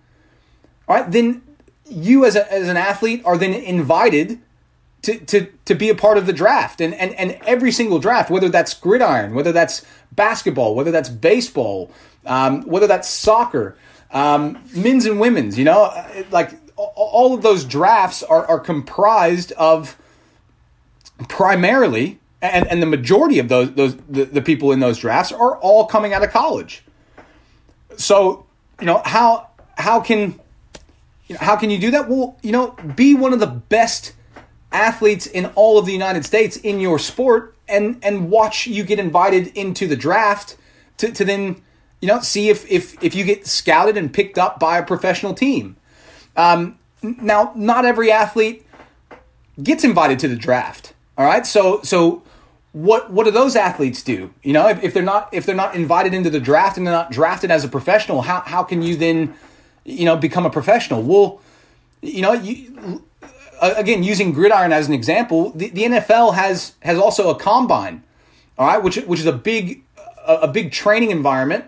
right, 0.86 1.10
then 1.10 1.42
you 1.88 2.24
as, 2.24 2.36
a, 2.36 2.50
as 2.52 2.68
an 2.68 2.76
athlete 2.76 3.22
are 3.24 3.36
then 3.36 3.54
invited 3.54 4.40
to, 5.02 5.18
to, 5.18 5.46
to 5.64 5.74
be 5.74 5.88
a 5.88 5.94
part 5.94 6.16
of 6.16 6.26
the 6.26 6.32
draft. 6.32 6.80
And, 6.80 6.94
and, 6.94 7.14
and 7.14 7.38
every 7.44 7.72
single 7.72 7.98
draft, 7.98 8.30
whether 8.30 8.48
that's 8.48 8.74
gridiron, 8.74 9.34
whether 9.34 9.52
that's 9.52 9.84
basketball, 10.12 10.74
whether 10.74 10.90
that's 10.90 11.08
baseball, 11.08 11.90
um, 12.24 12.62
whether 12.62 12.86
that's 12.86 13.08
soccer, 13.08 13.76
um, 14.12 14.62
men's 14.76 15.06
and 15.06 15.18
women's, 15.18 15.58
you 15.58 15.64
know, 15.64 15.90
like 16.30 16.52
all 16.94 17.34
of 17.34 17.42
those 17.42 17.64
drafts 17.64 18.22
are, 18.22 18.46
are 18.46 18.60
comprised 18.60 19.52
of 19.52 19.96
primarily, 21.28 22.18
and, 22.40 22.66
and 22.66 22.82
the 22.82 22.86
majority 22.86 23.38
of 23.38 23.48
those, 23.48 23.72
those 23.74 23.96
the, 24.08 24.24
the 24.24 24.42
people 24.42 24.72
in 24.72 24.80
those 24.80 24.98
drafts 24.98 25.32
are 25.32 25.56
all 25.58 25.86
coming 25.86 26.12
out 26.12 26.22
of 26.22 26.30
college. 26.30 26.82
So, 27.96 28.46
you 28.80 28.86
know, 28.86 29.02
how, 29.04 29.48
how 29.76 30.00
can, 30.00 30.40
you 31.26 31.34
know, 31.34 31.40
how 31.40 31.56
can 31.56 31.70
you 31.70 31.78
do 31.78 31.90
that? 31.92 32.08
Well, 32.08 32.36
you 32.42 32.52
know, 32.52 32.70
be 32.96 33.14
one 33.14 33.32
of 33.32 33.40
the 33.40 33.46
best 33.46 34.14
athletes 34.72 35.26
in 35.26 35.46
all 35.54 35.78
of 35.78 35.86
the 35.86 35.92
United 35.92 36.24
States 36.24 36.56
in 36.56 36.80
your 36.80 36.98
sport 36.98 37.54
and 37.68 37.98
and 38.02 38.30
watch 38.30 38.66
you 38.66 38.84
get 38.84 38.98
invited 38.98 39.48
into 39.48 39.86
the 39.86 39.96
draft 39.96 40.56
to, 40.98 41.10
to 41.12 41.24
then 41.24 41.60
you 42.00 42.08
know 42.08 42.20
see 42.20 42.48
if 42.48 42.70
if 42.70 43.02
if 43.02 43.14
you 43.14 43.24
get 43.24 43.46
scouted 43.46 43.96
and 43.96 44.12
picked 44.12 44.38
up 44.38 44.58
by 44.58 44.78
a 44.78 44.82
professional 44.84 45.34
team. 45.34 45.76
Um, 46.36 46.78
now, 47.02 47.52
not 47.54 47.84
every 47.84 48.10
athlete 48.10 48.66
gets 49.62 49.84
invited 49.84 50.18
to 50.20 50.28
the 50.28 50.36
draft. 50.36 50.94
All 51.18 51.26
right, 51.26 51.46
so 51.46 51.82
so 51.82 52.22
what 52.72 53.12
what 53.12 53.24
do 53.24 53.30
those 53.30 53.54
athletes 53.54 54.02
do? 54.02 54.32
You 54.42 54.52
know, 54.54 54.68
if, 54.68 54.82
if 54.82 54.94
they're 54.94 55.02
not 55.02 55.28
if 55.32 55.44
they're 55.44 55.54
not 55.54 55.74
invited 55.74 56.14
into 56.14 56.30
the 56.30 56.40
draft 56.40 56.76
and 56.76 56.86
they're 56.86 56.94
not 56.94 57.10
drafted 57.10 57.50
as 57.50 57.64
a 57.64 57.68
professional, 57.68 58.22
how 58.22 58.40
how 58.40 58.62
can 58.62 58.82
you 58.82 58.96
then 58.96 59.34
you 59.84 60.04
know 60.04 60.16
become 60.16 60.46
a 60.46 60.50
professional? 60.50 61.02
Well, 61.02 61.40
you 62.00 62.22
know 62.22 62.32
you 62.32 63.02
again, 63.62 64.02
using 64.02 64.32
gridiron 64.32 64.72
as 64.72 64.88
an 64.88 64.94
example, 64.94 65.50
the, 65.50 65.68
the 65.70 65.82
NFL 65.82 66.34
has 66.34 66.74
has 66.82 66.98
also 66.98 67.30
a 67.30 67.34
combine, 67.38 68.02
all 68.58 68.66
right, 68.66 68.82
which 68.82 68.96
which 68.96 69.20
is 69.20 69.26
a 69.26 69.32
big 69.32 69.82
a, 70.26 70.34
a 70.42 70.48
big 70.48 70.72
training 70.72 71.10
environment 71.10 71.64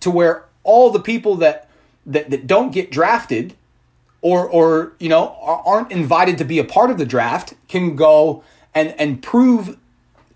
to 0.00 0.10
where 0.10 0.44
all 0.62 0.90
the 0.90 1.00
people 1.00 1.34
that 1.36 1.68
that, 2.06 2.30
that 2.30 2.46
don't 2.46 2.72
get 2.72 2.90
drafted 2.90 3.54
or 4.20 4.48
or 4.48 4.92
you 4.98 5.08
know 5.08 5.36
aren't 5.42 5.90
invited 5.92 6.38
to 6.38 6.44
be 6.44 6.58
a 6.58 6.64
part 6.64 6.90
of 6.90 6.98
the 6.98 7.06
draft 7.06 7.54
can 7.68 7.96
go 7.96 8.42
and 8.74 8.94
and 8.98 9.22
prove 9.22 9.78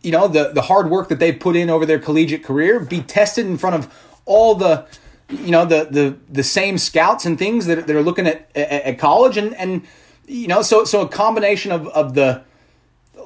you 0.02 0.12
know 0.12 0.28
the 0.28 0.52
the 0.52 0.62
hard 0.62 0.90
work 0.90 1.08
that 1.08 1.18
they've 1.18 1.38
put 1.38 1.56
in 1.56 1.68
over 1.68 1.84
their 1.84 1.98
collegiate 1.98 2.44
career 2.44 2.78
be 2.80 3.00
tested 3.00 3.46
in 3.46 3.58
front 3.58 3.76
of 3.76 3.92
all 4.24 4.54
the 4.54 4.86
you 5.28 5.50
know 5.50 5.64
the 5.64 5.88
the 5.90 6.16
the 6.30 6.42
same 6.42 6.78
scouts 6.78 7.24
and 7.24 7.38
things 7.38 7.66
that, 7.66 7.86
that 7.86 7.96
are 7.96 8.02
looking 8.02 8.26
at, 8.26 8.50
at, 8.54 8.82
at 8.82 8.98
college 8.98 9.36
and 9.36 9.54
and 9.54 9.82
you 10.26 10.48
know, 10.48 10.62
so 10.62 10.84
so 10.84 11.02
a 11.02 11.08
combination 11.08 11.72
of 11.72 11.86
of 11.88 12.14
the 12.14 12.42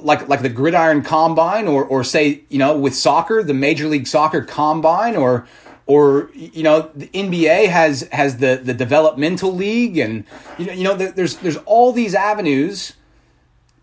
like 0.01 0.29
like 0.29 0.42
the 0.42 0.49
gridiron 0.49 1.03
combine 1.03 1.69
or 1.69 1.85
or 1.85 2.05
say 2.05 2.42
you 2.49 2.59
know 2.59 2.77
with 2.77 2.95
soccer 2.95 3.42
the 3.42 3.55
major 3.55 3.87
league 3.88 4.07
soccer 4.07 4.42
combine 4.42 5.16
or 5.16 5.47
or 5.87 6.31
you 6.35 6.62
know 6.62 6.90
the 6.94 7.07
NBA 7.09 7.68
has 7.68 8.09
has 8.12 8.38
the 8.38 8.61
the 8.62 8.75
developmental 8.75 9.55
league 9.55 9.99
and 9.99 10.25
you 10.59 10.66
know 10.66 10.72
you 10.72 10.85
know 10.85 10.94
there's 10.94 11.37
there's 11.37 11.57
all 11.59 11.92
these 11.92 12.14
avenues 12.14 12.94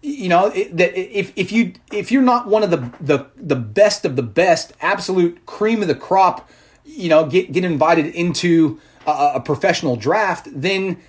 you 0.01 0.29
know 0.29 0.49
that 0.49 0.93
if 0.95 1.31
if 1.35 1.51
you 1.51 1.73
if 1.91 2.11
you're 2.11 2.21
not 2.21 2.47
one 2.47 2.63
of 2.63 2.71
the 2.71 2.91
the 2.99 3.27
the 3.37 3.55
best 3.55 4.05
of 4.05 4.15
the 4.15 4.23
best 4.23 4.73
absolute 4.81 5.45
cream 5.45 5.81
of 5.81 5.87
the 5.87 5.95
crop 5.95 6.49
you 6.85 7.09
know 7.09 7.25
get 7.25 7.51
get 7.51 7.63
invited 7.63 8.07
into 8.07 8.79
a, 9.07 9.33
a 9.35 9.39
professional 9.39 9.95
draft 9.95 10.47
then 10.51 11.01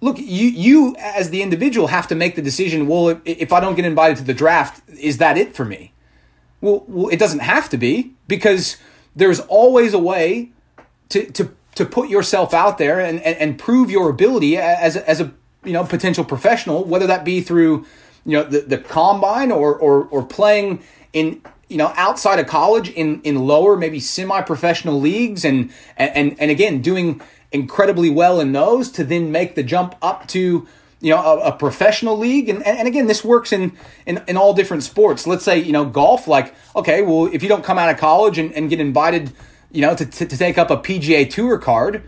look, 0.00 0.18
you 0.18 0.48
you 0.48 0.96
as 0.98 1.30
the 1.30 1.42
individual 1.42 1.88
have 1.88 2.06
to 2.08 2.14
make 2.14 2.36
the 2.36 2.42
decision. 2.42 2.86
Well, 2.86 3.08
if, 3.08 3.20
if 3.24 3.52
I 3.52 3.60
don't 3.60 3.74
get 3.74 3.84
invited 3.84 4.16
to 4.18 4.24
the 4.24 4.34
draft, 4.34 4.82
is 4.98 5.18
that 5.18 5.36
it 5.36 5.54
for 5.54 5.64
me? 5.64 5.92
Well, 6.60 6.84
well, 6.86 7.08
it 7.08 7.18
doesn't 7.18 7.40
have 7.40 7.68
to 7.70 7.76
be 7.76 8.14
because 8.26 8.76
there's 9.18 9.40
always 9.40 9.94
a 9.94 9.98
way 9.98 10.50
to 11.10 11.30
to 11.32 11.50
to 11.74 11.84
put 11.84 12.08
yourself 12.08 12.52
out 12.54 12.78
there 12.78 12.98
and, 12.98 13.20
and, 13.20 13.36
and 13.36 13.58
prove 13.58 13.88
your 13.90 14.10
ability 14.10 14.56
as 14.56 14.96
a, 14.96 15.08
as 15.08 15.20
a 15.20 15.32
you 15.64 15.72
know 15.72 15.84
potential 15.84 16.24
professional, 16.24 16.84
whether 16.84 17.06
that 17.06 17.24
be 17.24 17.40
through 17.40 17.84
you 18.24 18.32
know 18.32 18.44
the, 18.44 18.60
the 18.60 18.78
combine 18.78 19.50
or, 19.50 19.74
or 19.76 20.06
or 20.06 20.24
playing 20.24 20.82
in 21.12 21.42
you 21.68 21.76
know 21.76 21.92
outside 21.96 22.38
of 22.38 22.46
college 22.46 22.90
in 22.90 23.20
in 23.22 23.46
lower 23.46 23.76
maybe 23.76 23.98
semi 23.98 24.40
professional 24.42 25.00
leagues 25.00 25.44
and 25.44 25.70
and 25.96 26.36
and 26.38 26.50
again 26.50 26.80
doing 26.80 27.20
incredibly 27.50 28.10
well 28.10 28.40
in 28.40 28.52
those 28.52 28.90
to 28.92 29.02
then 29.02 29.32
make 29.32 29.54
the 29.56 29.62
jump 29.62 29.96
up 30.00 30.28
to 30.28 30.66
you 31.00 31.14
know 31.14 31.20
a, 31.20 31.48
a 31.48 31.52
professional 31.52 32.16
league. 32.16 32.48
And, 32.48 32.64
and 32.66 32.88
again 32.88 33.06
this 33.06 33.24
works 33.24 33.52
in, 33.52 33.72
in 34.06 34.22
in 34.28 34.36
all 34.36 34.54
different 34.54 34.82
sports. 34.82 35.26
Let's 35.26 35.44
say 35.44 35.58
you 35.58 35.72
know 35.72 35.84
golf 35.84 36.26
like 36.26 36.54
okay 36.74 37.02
well 37.02 37.26
if 37.32 37.42
you 37.42 37.48
don't 37.48 37.64
come 37.64 37.78
out 37.78 37.90
of 37.90 37.98
college 37.98 38.38
and, 38.38 38.52
and 38.52 38.70
get 38.70 38.80
invited 38.80 39.32
you 39.70 39.82
know 39.82 39.94
to, 39.94 40.04
to, 40.04 40.26
to 40.26 40.36
take 40.36 40.58
up 40.58 40.70
a 40.70 40.76
pga 40.76 41.28
tour 41.28 41.58
card 41.58 42.02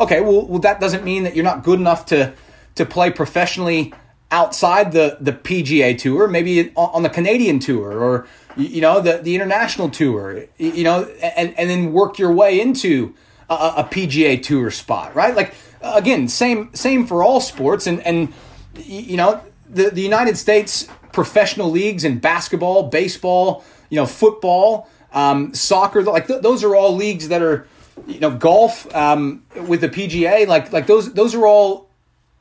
okay 0.00 0.20
well, 0.20 0.46
well 0.46 0.60
that 0.60 0.80
doesn't 0.80 1.04
mean 1.04 1.24
that 1.24 1.34
you're 1.36 1.44
not 1.44 1.62
good 1.62 1.78
enough 1.78 2.06
to 2.06 2.32
to 2.74 2.86
play 2.86 3.10
professionally 3.10 3.92
outside 4.30 4.92
the 4.92 5.18
the 5.20 5.32
pga 5.32 5.96
tour 5.98 6.26
maybe 6.26 6.72
on 6.74 7.02
the 7.02 7.10
canadian 7.10 7.58
tour 7.58 8.02
or 8.02 8.26
you 8.56 8.80
know 8.80 9.00
the 9.00 9.18
the 9.18 9.34
international 9.34 9.90
tour 9.90 10.44
you 10.56 10.84
know 10.84 11.04
and 11.36 11.56
and 11.58 11.68
then 11.68 11.92
work 11.92 12.18
your 12.18 12.32
way 12.32 12.58
into 12.58 13.14
a, 13.50 13.74
a 13.78 13.84
pga 13.84 14.42
tour 14.42 14.70
spot 14.70 15.14
right? 15.14 15.34
Like 15.36 15.54
again, 15.82 16.28
same 16.28 16.74
same 16.74 17.06
for 17.06 17.22
all 17.22 17.40
sports, 17.40 17.86
and 17.86 18.00
and 18.06 18.32
you 18.76 19.16
know 19.16 19.40
the 19.68 19.90
the 19.90 20.02
United 20.02 20.36
States 20.36 20.88
professional 21.12 21.70
leagues 21.70 22.04
in 22.04 22.18
basketball, 22.18 22.84
baseball, 22.84 23.64
you 23.90 23.96
know, 23.96 24.06
football, 24.06 24.88
um, 25.12 25.54
soccer, 25.54 26.02
like 26.02 26.26
th- 26.26 26.42
those 26.42 26.64
are 26.64 26.74
all 26.74 26.96
leagues 26.96 27.28
that 27.28 27.42
are, 27.42 27.66
you 28.06 28.18
know, 28.18 28.30
golf 28.30 28.92
um, 28.94 29.44
with 29.68 29.82
the 29.82 29.88
PGA, 29.88 30.46
like 30.46 30.72
like 30.72 30.86
those 30.86 31.12
those 31.14 31.34
are 31.34 31.46
all 31.46 31.88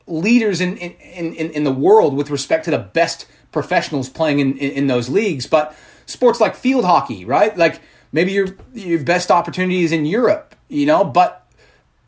leaders 0.08 0.62
in 0.62 0.78
in, 0.78 1.34
in, 1.34 1.52
in 1.52 1.64
the 1.64 1.72
world 1.72 2.16
with 2.16 2.30
respect 2.30 2.66
to 2.66 2.72
the 2.72 2.80
best 2.80 3.28
professionals 3.52 4.08
playing 4.08 4.40
in, 4.40 4.58
in, 4.58 4.72
in 4.72 4.88
those 4.88 5.10
leagues. 5.10 5.46
But 5.46 5.76
sports 6.06 6.40
like 6.40 6.56
field 6.56 6.86
hockey, 6.86 7.26
right? 7.26 7.56
Like 7.58 7.82
maybe 8.12 8.32
your 8.32 8.48
your 8.74 9.04
best 9.04 9.30
opportunity 9.30 9.84
is 9.84 9.92
in 9.92 10.06
Europe, 10.06 10.56
you 10.70 10.86
know, 10.86 11.04
but 11.04 11.41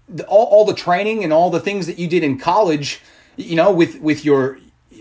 the, 0.09 0.25
all, 0.25 0.45
all 0.45 0.65
the 0.65 0.73
training 0.73 1.23
and 1.23 1.31
all 1.31 1.49
the 1.49 1.59
things 1.59 1.87
that 1.87 1.97
you 1.97 2.07
did 2.07 2.23
in 2.23 2.37
college, 2.37 3.01
you 3.35 3.55
know, 3.55 3.71
with 3.71 3.99
with 4.01 4.25
your 4.25 4.59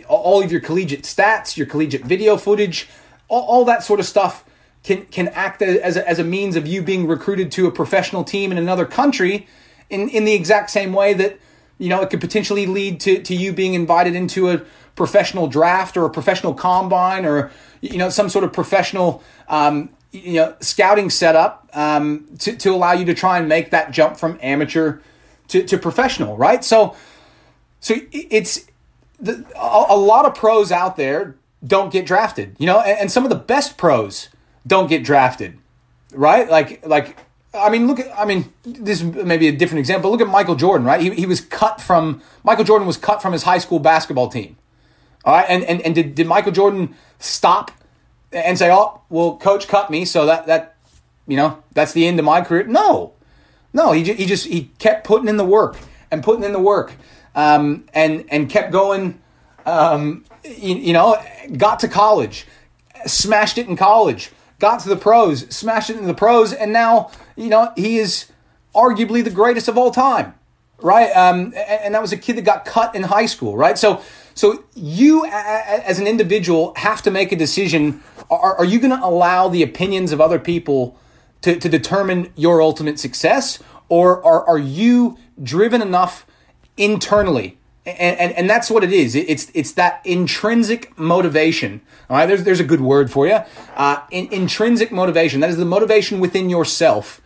all 0.09 0.43
of 0.43 0.51
your 0.51 0.61
collegiate 0.61 1.03
stats, 1.03 1.57
your 1.57 1.67
collegiate 1.67 2.05
video 2.05 2.37
footage, 2.37 2.89
all, 3.29 3.43
all 3.43 3.65
that 3.65 3.83
sort 3.83 4.01
of 4.01 4.07
stuff 4.07 4.45
can 4.83 5.05
can 5.07 5.29
act 5.29 5.63
as 5.63 5.97
a, 5.97 6.09
as 6.09 6.19
a 6.19 6.25
means 6.25 6.57
of 6.57 6.67
you 6.67 6.83
being 6.83 7.07
recruited 7.07 7.53
to 7.53 7.67
a 7.67 7.71
professional 7.71 8.25
team 8.25 8.51
in 8.53 8.59
another 8.59 8.85
country 8.85 9.47
in 9.91 10.09
in 10.09 10.25
the 10.25 10.35
exact 10.35 10.71
same 10.71 10.93
way 10.93 11.15
that 11.15 11.39
you 11.79 11.89
know 11.89 12.01
it 12.01 12.11
could 12.11 12.21
potentially 12.21 12.67
lead 12.67 13.01
to 13.01 13.23
to 13.23 13.35
you 13.35 13.53
being 13.53 13.75
invited 13.75 14.15
into 14.15 14.51
a 14.51 14.63
professional 14.95 15.47
draft 15.47 15.97
or 15.97 16.05
a 16.05 16.11
professional 16.11 16.55
combine 16.55 17.25
or 17.25 17.51
you 17.81 17.99
know 17.99 18.11
some 18.11 18.29
sort 18.29 18.45
of 18.45 18.53
professional 18.53 19.23
um, 19.49 19.89
you 20.13 20.35
know 20.35 20.55
scouting 20.61 21.11
setup 21.11 21.69
um, 21.73 22.29
to, 22.39 22.55
to 22.57 22.71
allow 22.71 22.93
you 22.93 23.05
to 23.05 23.15
try 23.15 23.39
and 23.39 23.49
make 23.49 23.71
that 23.71 23.91
jump 23.91 24.17
from 24.17 24.39
amateur 24.43 24.99
to, 25.49 25.65
to 25.65 25.77
professional 25.79 26.37
right 26.37 26.65
so 26.65 26.95
so 27.81 27.95
it's 28.13 28.67
the, 29.19 29.45
a, 29.57 29.87
a 29.89 29.97
lot 29.97 30.25
of 30.25 30.35
pros 30.35 30.71
out 30.71 30.97
there 30.97 31.37
don't 31.67 31.93
get 31.93 32.07
drafted 32.07 32.55
you 32.59 32.67
know 32.67 32.81
and, 32.81 33.01
and, 33.01 33.13
some 33.13 33.25
of 33.25 33.31
the 33.31 33.37
best 33.37 33.77
pros 33.77 34.29
don't 34.67 34.89
get 34.89 35.03
drafted 35.03 35.59
right 36.13 36.49
like 36.51 36.87
like 36.87 37.17
I 37.55 37.69
mean, 37.69 37.87
look 37.87 38.01
at, 38.01 38.19
I 38.19 38.25
mean, 38.25 38.51
this 38.63 39.03
may 39.03 39.37
be 39.37 39.49
a 39.49 39.53
different 39.53 39.81
example. 39.81 40.11
Look 40.11 40.23
at 40.23 40.27
Michael 40.27 40.55
Jordan, 40.55 40.87
right? 40.87 41.01
He, 41.01 41.11
he 41.11 41.27
was 41.27 41.41
cut 41.41 41.83
from, 41.83 42.23
Michael 42.45 42.65
Jordan 42.65 42.87
was 42.87 42.97
cut 42.97 43.21
from 43.21 43.35
his 43.35 43.43
high 43.43 43.59
school 43.59 43.79
basketball 43.79 44.29
team. 44.29 44.57
All 45.25 45.35
right. 45.35 45.45
And, 45.49 45.63
and, 45.65 45.83
and 45.83 45.95
did, 45.95 46.15
did 46.15 46.27
Michael 46.27 46.53
Jordan 46.53 46.95
stop 47.19 47.71
and 48.33 48.59
say, 48.59 48.71
"Oh, 48.71 49.01
well, 49.09 49.37
coach 49.37 49.69
cut 49.69 49.91
me, 49.91 50.05
so 50.05 50.27
that 50.27 50.47
that 50.47 50.77
you 51.27 51.37
know 51.37 51.63
that's 51.73 51.93
the 51.93 52.07
end 52.07 52.19
of 52.19 52.25
my 52.25 52.41
career." 52.43 52.65
No, 52.65 53.13
no, 53.73 53.93
he 53.93 54.05
he 54.13 54.27
just 54.27 54.47
he 54.47 54.71
kept 54.79 55.07
putting 55.07 55.29
in 55.29 55.37
the 55.37 55.45
work 55.45 55.77
and 56.11 56.23
putting 56.23 56.45
in 56.45 56.53
the 56.53 56.61
work, 56.61 56.93
um, 57.35 57.85
and 57.95 58.25
and 58.29 58.49
kept 58.49 58.73
going. 58.73 59.21
Um, 59.65 60.25
you, 60.45 60.75
you 60.75 60.93
know, 60.93 61.17
got 61.57 61.79
to 61.81 61.89
college, 61.89 62.47
smashed 63.07 63.59
it 63.59 63.69
in 63.69 63.77
college, 63.77 64.33
got 64.59 64.81
to 64.81 64.89
the 64.89 64.97
pros, 64.97 65.47
smashed 65.55 65.91
it 65.91 65.97
in 65.97 66.07
the 66.07 66.15
pros, 66.15 66.53
and 66.53 66.73
now 66.73 67.11
you 67.37 67.49
know 67.49 67.73
he 67.77 67.99
is 67.99 68.27
arguably 68.75 69.23
the 69.23 69.31
greatest 69.31 69.69
of 69.69 69.79
all 69.79 69.91
time, 69.91 70.35
right? 70.81 71.11
Um, 71.11 71.53
and, 71.57 71.57
and 71.57 71.95
that 71.95 72.03
was 72.03 72.13
a 72.13 72.17
kid 72.17 72.37
that 72.37 72.43
got 72.43 72.65
cut 72.65 72.95
in 72.95 73.05
high 73.05 73.27
school, 73.27 73.57
right? 73.57 73.79
So 73.79 74.03
so 74.35 74.65
you, 74.75 75.27
as 75.27 75.99
an 75.99 76.07
individual, 76.07 76.73
have 76.77 77.03
to 77.03 77.11
make 77.11 77.33
a 77.33 77.37
decision. 77.37 78.03
Are, 78.31 78.57
are 78.57 78.65
you 78.65 78.79
going 78.79 78.97
to 78.99 79.05
allow 79.05 79.49
the 79.49 79.63
opinions 79.63 80.13
of 80.13 80.21
other 80.21 80.39
people 80.39 80.99
to, 81.43 81.57
to 81.57 81.69
determine 81.69 82.33
your 82.37 82.63
ultimate 82.63 82.99
success, 82.99 83.63
or 83.89 84.25
are, 84.25 84.47
are 84.47 84.59
you 84.59 85.19
driven 85.43 85.83
enough 85.83 86.27
internally? 86.77 87.59
And, 87.85 88.19
and, 88.19 88.33
and 88.33 88.49
that's 88.49 88.71
what 88.71 88.85
it 88.85 88.93
is. 88.93 89.17
It's 89.17 89.51
it's 89.55 89.73
that 89.73 90.01
intrinsic 90.05 90.97
motivation. 90.97 91.81
All 92.09 92.17
right, 92.17 92.27
there's 92.27 92.45
there's 92.45 92.61
a 92.61 92.65
good 92.65 92.81
word 92.81 93.11
for 93.11 93.27
you. 93.27 93.41
Uh, 93.75 93.99
in, 94.13 94.33
intrinsic 94.33 94.93
motivation. 94.93 95.41
That 95.41 95.51
is 95.51 95.57
the 95.57 95.65
motivation 95.65 96.21
within 96.21 96.49
yourself. 96.49 97.21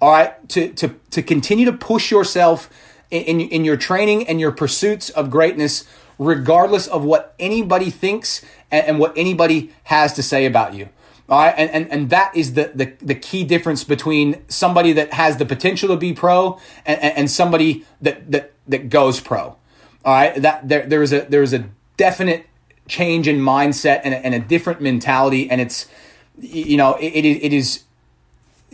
All 0.00 0.10
right, 0.10 0.48
to 0.48 0.72
to 0.72 0.94
to 1.10 1.22
continue 1.22 1.66
to 1.66 1.74
push 1.74 2.10
yourself 2.10 2.70
in, 3.10 3.22
in, 3.22 3.40
in 3.40 3.64
your 3.66 3.76
training 3.76 4.26
and 4.26 4.40
your 4.40 4.50
pursuits 4.50 5.10
of 5.10 5.30
greatness 5.30 5.84
regardless 6.18 6.86
of 6.86 7.04
what 7.04 7.34
anybody 7.38 7.90
thinks 7.90 8.44
and, 8.70 8.86
and 8.86 8.98
what 8.98 9.12
anybody 9.16 9.72
has 9.84 10.12
to 10.14 10.22
say 10.22 10.44
about 10.44 10.74
you. 10.74 10.88
All 11.28 11.38
right, 11.38 11.54
and, 11.58 11.70
and, 11.70 11.92
and 11.92 12.10
that 12.10 12.34
is 12.34 12.54
the, 12.54 12.72
the, 12.74 12.94
the 13.00 13.14
key 13.14 13.44
difference 13.44 13.84
between 13.84 14.42
somebody 14.48 14.94
that 14.94 15.12
has 15.12 15.36
the 15.36 15.44
potential 15.44 15.90
to 15.90 15.96
be 15.96 16.14
pro 16.14 16.58
and, 16.86 16.98
and 17.00 17.30
somebody 17.30 17.84
that, 18.00 18.30
that, 18.32 18.52
that 18.66 18.88
goes 18.88 19.20
pro. 19.20 19.56
All 20.04 20.14
right, 20.14 20.40
that 20.40 20.66
there, 20.68 20.86
there 20.86 21.02
is 21.02 21.12
a 21.12 21.22
there 21.22 21.42
is 21.42 21.52
a 21.52 21.68
definite 21.98 22.46
change 22.86 23.28
in 23.28 23.40
mindset 23.40 24.00
and 24.04 24.14
a, 24.14 24.16
and 24.24 24.34
a 24.34 24.38
different 24.38 24.80
mentality, 24.80 25.50
and 25.50 25.60
it's 25.60 25.86
you 26.38 26.76
know 26.76 26.94
it, 26.94 27.26
it 27.26 27.52
is 27.52 27.82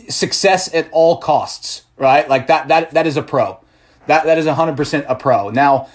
success 0.07 0.73
at 0.73 0.87
all 0.91 1.17
costs, 1.17 1.83
right? 1.97 2.29
Like 2.29 2.47
that 2.47 2.69
that 2.69 2.91
that 2.91 3.05
is 3.07 3.17
a 3.17 3.23
pro. 3.23 3.59
That 4.07 4.25
that 4.25 4.37
is 4.37 4.47
hundred 4.47 4.77
percent 4.77 5.07
a 5.09 5.15
pro. 5.15 5.49
Now 5.49 5.89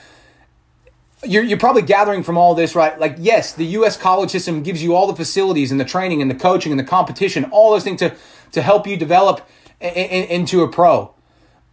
you're, 1.24 1.42
you're 1.42 1.59
probably 1.59 1.83
gathering 1.83 2.22
from 2.22 2.38
all 2.38 2.54
this, 2.54 2.74
right? 2.74 2.98
Like, 2.98 3.16
yes, 3.18 3.52
the 3.52 3.66
U.S. 3.66 3.96
college 3.96 4.30
system 4.30 4.62
gives 4.62 4.83
you 4.83 4.94
all 4.94 5.06
the 5.06 5.14
facilities 5.14 5.70
and 5.70 5.80
the 5.80 5.85
training 5.85 6.22
and 6.22 6.30
the 6.30 6.35
coaching 6.35 6.72
and 6.72 6.78
the 6.78 6.85
competition, 6.85 7.44
all 7.46 7.72
those 7.72 7.85
things 7.85 7.98
to, 8.00 8.14
to 8.52 8.62
help 8.62 8.87
you 8.87 8.96
develop 8.96 9.46
in, 9.80 9.90
in, 9.90 10.24
into 10.24 10.62
a 10.62 10.68
pro. 10.68 11.14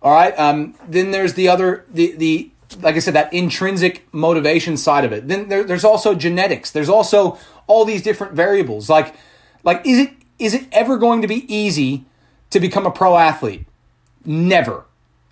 All 0.01 0.13
right. 0.13 0.37
Um, 0.37 0.75
then 0.87 1.11
there's 1.11 1.35
the 1.35 1.47
other, 1.47 1.85
the, 1.89 2.13
the, 2.17 2.51
like 2.81 2.95
I 2.95 2.99
said, 2.99 3.13
that 3.13 3.31
intrinsic 3.33 4.07
motivation 4.13 4.75
side 4.75 5.05
of 5.05 5.13
it. 5.13 5.27
Then 5.27 5.47
there, 5.47 5.63
there's 5.63 5.85
also 5.85 6.13
genetics. 6.13 6.71
There's 6.71 6.89
also 6.89 7.37
all 7.67 7.85
these 7.85 8.01
different 8.01 8.33
variables. 8.33 8.89
Like, 8.89 9.15
like, 9.63 9.85
is 9.85 9.99
it, 9.99 10.11
is 10.39 10.53
it 10.53 10.67
ever 10.71 10.97
going 10.97 11.21
to 11.21 11.27
be 11.27 11.51
easy 11.53 12.05
to 12.49 12.59
become 12.59 12.85
a 12.85 12.91
pro 12.91 13.17
athlete? 13.17 13.65
Never. 14.25 14.86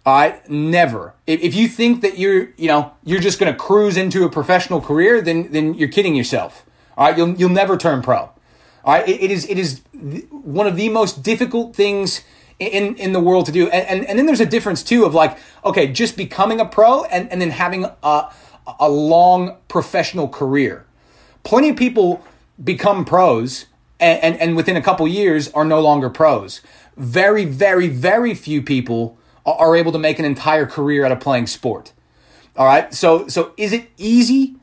Right, 0.05 0.47
never. 0.47 1.15
If, 1.25 1.41
if 1.41 1.55
you 1.55 1.67
think 1.67 2.01
that 2.01 2.19
you're, 2.19 2.49
you 2.57 2.67
know, 2.67 2.93
you're 3.03 3.19
just 3.19 3.39
going 3.39 3.51
to 3.51 3.57
cruise 3.57 3.97
into 3.97 4.23
a 4.23 4.29
professional 4.29 4.79
career, 4.79 5.19
then 5.21 5.51
then 5.51 5.73
you're 5.73 5.89
kidding 5.89 6.15
yourself. 6.15 6.63
All 6.95 7.07
right, 7.07 7.17
you'll 7.17 7.33
you'll 7.35 7.49
never 7.49 7.75
turn 7.75 8.03
pro. 8.03 8.17
All 8.17 8.33
right, 8.85 9.07
it, 9.07 9.23
it 9.23 9.31
is 9.31 9.49
it 9.49 9.57
is 9.57 9.81
one 10.29 10.67
of 10.67 10.75
the 10.75 10.89
most 10.89 11.23
difficult 11.23 11.75
things 11.75 12.21
in 12.59 12.95
in 12.97 13.13
the 13.13 13.19
world 13.19 13.47
to 13.47 13.51
do. 13.51 13.67
And, 13.69 13.87
and 13.87 14.09
and 14.09 14.19
then 14.19 14.27
there's 14.27 14.39
a 14.39 14.45
difference 14.45 14.83
too 14.83 15.05
of 15.05 15.15
like, 15.15 15.39
okay, 15.63 15.87
just 15.87 16.15
becoming 16.15 16.59
a 16.59 16.65
pro 16.65 17.05
and 17.05 17.31
and 17.31 17.41
then 17.41 17.49
having 17.49 17.85
a 18.03 18.31
a 18.79 18.89
long 18.89 19.57
professional 19.67 20.27
career. 20.27 20.85
Plenty 21.43 21.69
of 21.69 21.77
people 21.77 22.23
become 22.63 23.05
pros 23.05 23.65
and, 23.99 24.21
and, 24.23 24.41
and 24.41 24.55
within 24.55 24.75
a 24.75 24.81
couple 24.81 25.07
years 25.07 25.51
are 25.53 25.65
no 25.65 25.79
longer 25.79 26.09
pros. 26.09 26.61
Very, 26.97 27.45
very, 27.45 27.87
very 27.87 28.33
few 28.33 28.61
people 28.61 29.17
are 29.45 29.75
able 29.75 29.91
to 29.91 29.99
make 29.99 30.19
an 30.19 30.25
entire 30.25 30.65
career 30.65 31.05
out 31.05 31.11
of 31.11 31.19
playing 31.19 31.47
sport. 31.47 31.93
All 32.57 32.65
right. 32.65 32.93
So 32.93 33.27
so 33.27 33.53
is 33.57 33.73
it 33.73 33.89
easy 33.97 34.55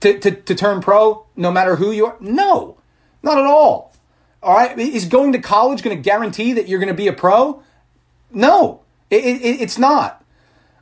to, 0.00 0.18
to, 0.18 0.30
to 0.30 0.54
turn 0.54 0.80
pro 0.80 1.26
no 1.36 1.50
matter 1.50 1.76
who 1.76 1.90
you 1.92 2.06
are? 2.06 2.16
No, 2.20 2.78
not 3.22 3.38
at 3.38 3.44
all. 3.44 3.94
All 4.42 4.54
right. 4.54 4.78
Is 4.78 5.06
going 5.06 5.32
to 5.32 5.38
college 5.38 5.82
going 5.82 5.96
to 5.96 6.02
guarantee 6.02 6.52
that 6.54 6.68
you're 6.68 6.80
going 6.80 6.88
to 6.88 6.94
be 6.94 7.08
a 7.08 7.12
pro? 7.12 7.62
No, 8.30 8.82
it, 9.10 9.24
it, 9.24 9.60
it's 9.60 9.78
not. 9.78 10.24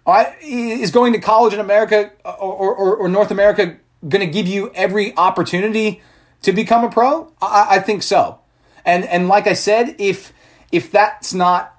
All 0.07 0.15
right. 0.15 0.35
Is 0.43 0.91
going 0.91 1.13
to 1.13 1.21
college 1.21 1.55
in 1.55 1.61
America 1.61 2.11
uh, 2.25 2.33
or, 2.33 2.75
or, 2.75 2.97
or 2.97 3.09
North 3.09 3.31
America 3.31 3.77
going 4.09 4.27
to 4.27 4.33
give 4.33 4.49
you 4.49 4.73
every 4.75 5.17
opportunity 5.17 6.03
to 6.43 6.53
become 6.53 6.85
a 6.85 6.91
pro? 6.91 7.33
I, 7.41 7.77
I 7.77 7.81
think 7.81 8.03
so. 8.03 8.39
And 8.85 9.05
and 9.05 9.29
like 9.29 9.47
I 9.47 9.53
said, 9.53 9.97
if 9.99 10.33
if 10.73 10.91
that's 10.91 11.33
not 11.33 11.72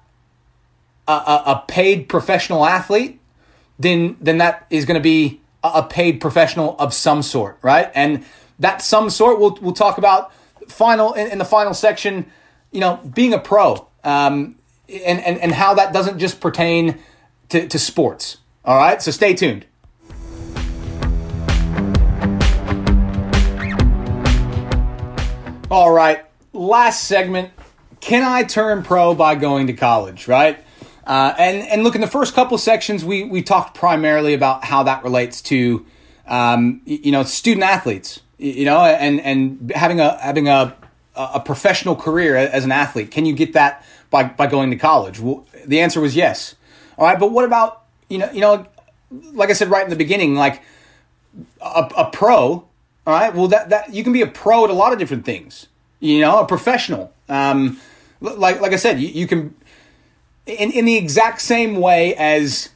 a, 1.06 1.12
a 1.12 1.64
paid 1.68 2.08
professional 2.08 2.64
athlete, 2.64 3.20
then 3.78 4.16
then 4.20 4.38
that 4.38 4.66
is 4.70 4.84
going 4.84 4.98
to 4.98 5.02
be 5.02 5.40
a 5.62 5.82
paid 5.82 6.20
professional 6.20 6.76
of 6.78 6.92
some 6.92 7.22
sort, 7.22 7.58
right? 7.62 7.90
And 7.94 8.24
that 8.58 8.82
some 8.82 9.10
sort 9.10 9.38
we'll 9.38 9.58
we'll 9.60 9.74
talk 9.74 9.98
about 9.98 10.32
final 10.68 11.12
in, 11.14 11.30
in 11.32 11.38
the 11.38 11.44
final 11.44 11.74
section. 11.74 12.26
You 12.70 12.80
know, 12.80 12.96
being 13.14 13.32
a 13.32 13.38
pro 13.38 13.86
um, 14.02 14.56
and 14.88 15.20
and 15.20 15.38
and 15.38 15.52
how 15.52 15.74
that 15.74 15.92
doesn't 15.92 16.18
just 16.18 16.40
pertain 16.40 16.98
to, 17.50 17.68
to 17.68 17.78
sports. 17.78 18.38
All 18.64 18.76
right, 18.76 19.00
so 19.02 19.10
stay 19.10 19.34
tuned. 19.34 19.66
All 25.70 25.90
right, 25.90 26.24
last 26.52 27.04
segment. 27.04 27.50
Can 28.00 28.22
I 28.22 28.42
turn 28.42 28.82
pro 28.82 29.14
by 29.14 29.34
going 29.34 29.66
to 29.68 29.72
college? 29.72 30.28
Right 30.28 30.63
uh, 31.06 31.34
and 31.38 31.66
and 31.68 31.84
look 31.84 31.94
in 31.94 32.00
the 32.00 32.06
first 32.06 32.34
couple 32.34 32.56
sections, 32.58 33.04
we 33.04 33.24
we 33.24 33.42
talked 33.42 33.76
primarily 33.76 34.34
about 34.34 34.64
how 34.64 34.82
that 34.84 35.02
relates 35.02 35.40
to, 35.42 35.84
um, 36.26 36.80
you 36.84 37.12
know, 37.12 37.22
student 37.22 37.64
athletes. 37.64 38.20
You 38.38 38.64
know, 38.64 38.84
and 38.84 39.20
and 39.20 39.72
having 39.74 40.00
a 40.00 40.18
having 40.18 40.48
a 40.48 40.76
a 41.14 41.40
professional 41.40 41.94
career 41.94 42.36
as 42.36 42.64
an 42.64 42.72
athlete. 42.72 43.10
Can 43.10 43.26
you 43.26 43.34
get 43.34 43.52
that 43.52 43.84
by 44.10 44.24
by 44.24 44.46
going 44.46 44.70
to 44.70 44.76
college? 44.76 45.20
Well, 45.20 45.46
the 45.64 45.80
answer 45.80 46.00
was 46.00 46.16
yes. 46.16 46.54
All 46.98 47.06
right, 47.06 47.18
but 47.18 47.30
what 47.30 47.44
about 47.44 47.84
you 48.08 48.18
know 48.18 48.30
you 48.32 48.40
know, 48.40 48.66
like 49.10 49.50
I 49.50 49.52
said 49.52 49.68
right 49.68 49.84
in 49.84 49.90
the 49.90 49.96
beginning, 49.96 50.34
like 50.34 50.62
a, 51.60 51.90
a 51.96 52.10
pro 52.10 52.66
all 53.06 53.12
right. 53.12 53.34
Well, 53.34 53.48
that 53.48 53.68
that 53.68 53.92
you 53.92 54.02
can 54.02 54.12
be 54.12 54.22
a 54.22 54.26
pro 54.26 54.64
at 54.64 54.70
a 54.70 54.74
lot 54.74 54.92
of 54.92 54.98
different 54.98 55.24
things. 55.24 55.66
You 56.00 56.20
know, 56.20 56.40
a 56.40 56.46
professional. 56.46 57.12
Um, 57.28 57.80
like 58.20 58.60
like 58.60 58.72
I 58.72 58.76
said, 58.76 59.00
you, 59.00 59.08
you 59.08 59.26
can 59.26 59.54
in 60.46 60.70
in 60.70 60.84
the 60.84 60.96
exact 60.96 61.40
same 61.40 61.76
way 61.76 62.14
as 62.16 62.70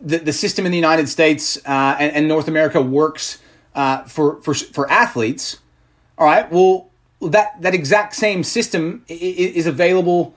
the 0.00 0.18
the 0.18 0.32
system 0.32 0.66
in 0.66 0.72
the 0.72 0.78
United 0.78 1.08
States 1.08 1.56
uh, 1.66 1.96
and, 1.98 2.12
and, 2.12 2.28
North 2.28 2.48
America 2.48 2.80
works 2.80 3.38
uh, 3.74 4.04
for 4.04 4.40
for 4.42 4.54
for 4.54 4.90
athletes. 4.90 5.58
All 6.18 6.26
right. 6.26 6.50
Well, 6.50 6.90
that 7.20 7.60
that 7.62 7.74
exact 7.74 8.14
same 8.14 8.44
system 8.44 9.04
is 9.08 9.66
available 9.66 10.34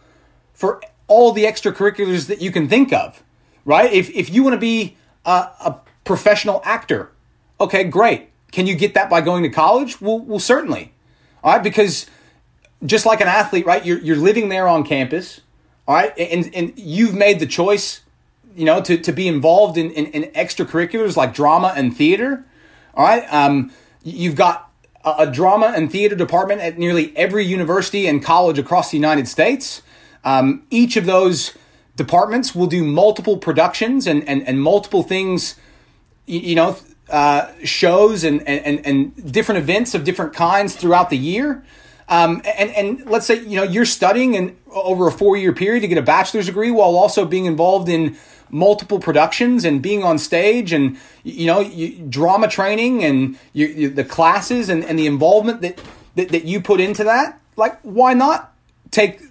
for 0.54 0.82
all 1.08 1.32
the 1.32 1.46
extracurriculars 1.46 2.28
that 2.28 2.42
you 2.42 2.52
can 2.52 2.68
think 2.68 2.94
of. 2.94 3.24
Right. 3.66 3.92
If 3.92 4.10
if 4.12 4.30
you 4.30 4.44
want 4.44 4.54
to 4.54 4.60
be 4.60 4.98
a, 5.26 5.32
a 5.32 5.82
professional 6.04 6.62
actor, 6.64 7.12
okay, 7.60 7.84
great 7.84 8.30
can 8.52 8.68
you 8.68 8.76
get 8.76 8.94
that 8.94 9.10
by 9.10 9.22
going 9.22 9.44
to 9.44 9.50
college? 9.50 10.02
Well, 10.02 10.20
well, 10.20 10.40
certainly. 10.40 10.94
All 11.44 11.54
right, 11.54 11.64
because 11.64 12.08
just 12.86 13.06
like 13.06 13.22
an 13.22 13.28
athlete, 13.28 13.66
right? 13.66 13.86
You're 13.86 14.00
you're 14.00 14.16
living 14.16 14.50
there 14.50 14.68
on 14.68 14.84
campus, 14.84 15.42
all 15.88 15.96
right, 15.96 16.18
and 16.18 16.54
and 16.54 16.74
you've 16.76 17.16
made 17.16 17.40
the 17.40 17.46
choice, 17.46 18.02
you 18.56 18.66
know, 18.66 18.82
to 18.82 18.98
to 18.98 19.12
be 19.12 19.28
involved 19.28 19.78
in 19.78 19.92
in, 19.92 20.08
in 20.08 20.24
extracurriculars 20.32 21.16
like 21.16 21.34
drama 21.34 21.74
and 21.76 21.96
theater. 21.96 22.46
All 22.94 23.06
right, 23.06 23.32
um, 23.34 23.72
you've 24.04 24.36
got 24.36 24.72
a, 25.06 25.32
drama 25.32 25.72
and 25.76 25.92
theater 25.92 26.16
department 26.16 26.62
at 26.62 26.78
nearly 26.78 27.16
every 27.16 27.46
university 27.46 28.08
and 28.08 28.24
college 28.24 28.60
across 28.60 28.92
the 28.92 28.98
United 28.98 29.28
States. 29.28 29.82
Um, 30.24 30.64
each 30.70 30.98
of 30.98 31.06
those 31.06 31.54
departments 31.96 32.54
will 32.54 32.68
do 32.68 32.84
multiple 32.84 33.38
productions 33.38 34.08
and 34.08 34.28
and, 34.28 34.46
and 34.48 34.62
multiple 34.62 35.04
things, 35.04 35.56
you, 36.26 36.40
you 36.40 36.56
know 36.56 36.78
uh, 37.10 37.52
shows 37.64 38.24
and, 38.24 38.46
and, 38.48 38.86
and 38.86 39.32
different 39.32 39.60
events 39.60 39.96
of 39.96 40.04
different 40.04 40.34
kinds 40.34 40.76
throughout 40.76 41.10
the 41.10 41.18
year. 41.18 41.64
Um, 42.10 42.42
and, 42.58 42.70
and 42.72 43.06
let's 43.10 43.26
say, 43.26 43.40
you 43.44 43.58
know, 43.58 43.64
you're 43.64 43.86
studying 43.86 44.36
and 44.36 44.56
over 44.72 45.08
a 45.08 45.12
four 45.12 45.36
year 45.36 45.54
period 45.54 45.82
to 45.82 45.88
get 45.88 45.98
a 45.98 46.02
bachelor's 46.02 46.46
degree 46.46 46.72
while 46.72 46.96
also 46.96 47.26
being 47.26 47.46
involved 47.46 47.90
in 47.90 48.18
multiple 48.50 49.00
productions 49.00 49.66
and 49.66 49.82
being 49.82 50.04
on 50.04 50.18
stage 50.18 50.72
and, 50.72 50.98
you 51.24 51.48
know, 51.48 51.60
you, 51.60 52.00
drama 52.08 52.48
training 52.48 53.04
and 53.04 53.38
you, 53.52 53.68
you, 53.68 53.90
the 53.90 54.06
classes 54.06 54.70
and, 54.70 54.86
and 54.86 54.98
the 54.98 55.06
involvement 55.06 55.62
that, 55.62 55.82
that, 56.16 56.30
that 56.30 56.46
you 56.46 56.62
put 56.62 56.80
into 56.80 57.04
that. 57.04 57.42
Like, 57.58 57.78
why 57.82 58.14
not 58.14 58.54
take, 58.92 59.22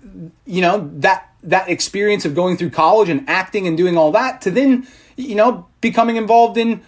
you 0.45 0.61
know, 0.61 0.91
that, 0.97 1.33
that 1.45 1.71
experience 1.71 2.27
of 2.27 2.35
going 2.35 2.59
through 2.59 2.71
college 2.71 3.09
and 3.09 3.27
acting 3.27 3.67
and 3.67 3.77
doing 3.77 3.97
all 3.97 4.13
that 4.13 4.43
to 4.43 4.51
then, 4.51 4.87
you 5.17 5.35
know, 5.35 5.67
becoming 5.81 6.17
involved 6.17 6.59
in, 6.59 6.83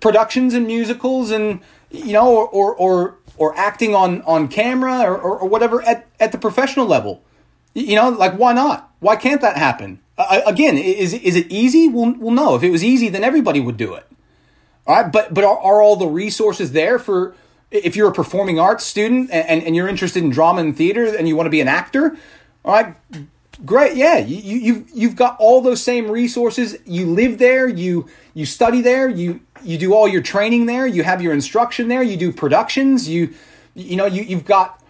productions 0.00 0.54
and 0.54 0.66
musicals 0.66 1.30
and 1.30 1.60
you 1.90 2.12
know 2.12 2.34
or 2.34 2.46
or 2.48 2.74
or, 2.74 3.15
or 3.36 3.56
acting 3.56 3.94
on 3.94 4.22
on 4.22 4.48
camera 4.48 5.00
or, 5.00 5.16
or, 5.16 5.38
or, 5.40 5.48
whatever 5.48 5.82
at, 5.82 6.06
at 6.18 6.32
the 6.32 6.38
professional 6.38 6.86
level. 6.86 7.22
You 7.74 7.96
know 7.96 8.08
like 8.10 8.34
why 8.34 8.52
not? 8.52 8.92
Why 9.00 9.16
can't 9.16 9.40
that 9.40 9.56
happen? 9.56 10.00
Uh, 10.18 10.40
again 10.46 10.76
is 10.76 11.12
is 11.12 11.36
it 11.36 11.46
easy? 11.50 11.88
Well, 11.88 12.14
well 12.18 12.34
no 12.34 12.56
if 12.56 12.62
it 12.62 12.70
was 12.70 12.82
easy 12.82 13.08
then 13.08 13.24
everybody 13.24 13.60
would 13.60 13.76
do 13.76 13.94
it. 13.94 14.06
All 14.86 15.02
right? 15.02 15.10
But 15.10 15.34
but 15.34 15.44
are, 15.44 15.58
are 15.58 15.82
all 15.82 15.96
the 15.96 16.06
resources 16.06 16.72
there 16.72 16.98
for 16.98 17.34
if 17.70 17.96
you're 17.96 18.08
a 18.08 18.14
performing 18.14 18.58
arts 18.58 18.84
student 18.84 19.30
and, 19.30 19.62
and 19.62 19.74
you're 19.74 19.88
interested 19.88 20.22
in 20.22 20.30
drama 20.30 20.60
and 20.60 20.76
theater 20.76 21.04
and 21.16 21.26
you 21.28 21.36
want 21.36 21.46
to 21.46 21.50
be 21.50 21.60
an 21.60 21.68
actor 21.68 22.16
all 22.64 22.72
right 22.72 22.94
great 23.64 23.96
yeah 23.96 24.18
you, 24.18 24.36
you 24.36 24.58
you've, 24.58 24.90
you've 24.94 25.16
got 25.16 25.36
all 25.38 25.60
those 25.60 25.82
same 25.82 26.10
resources. 26.10 26.76
You 26.84 27.06
live 27.06 27.38
there 27.38 27.68
you 27.68 28.08
you 28.34 28.46
study 28.46 28.82
there 28.82 29.08
you 29.08 29.40
you 29.62 29.78
do 29.78 29.94
all 29.94 30.08
your 30.08 30.22
training 30.22 30.66
there, 30.66 30.86
you 30.86 31.02
have 31.02 31.22
your 31.22 31.32
instruction 31.32 31.88
there, 31.88 32.02
you 32.02 32.16
do 32.16 32.32
productions, 32.32 33.08
you 33.08 33.34
you 33.74 33.96
know 33.96 34.06
you 34.06 34.22
you've 34.22 34.44
got 34.44 34.82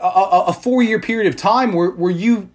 a, 0.00 0.44
a 0.48 0.52
four 0.52 0.82
year 0.82 1.00
period 1.00 1.26
of 1.26 1.36
time 1.36 1.72
where 1.72 1.90
where 1.90 2.10
you 2.10 2.50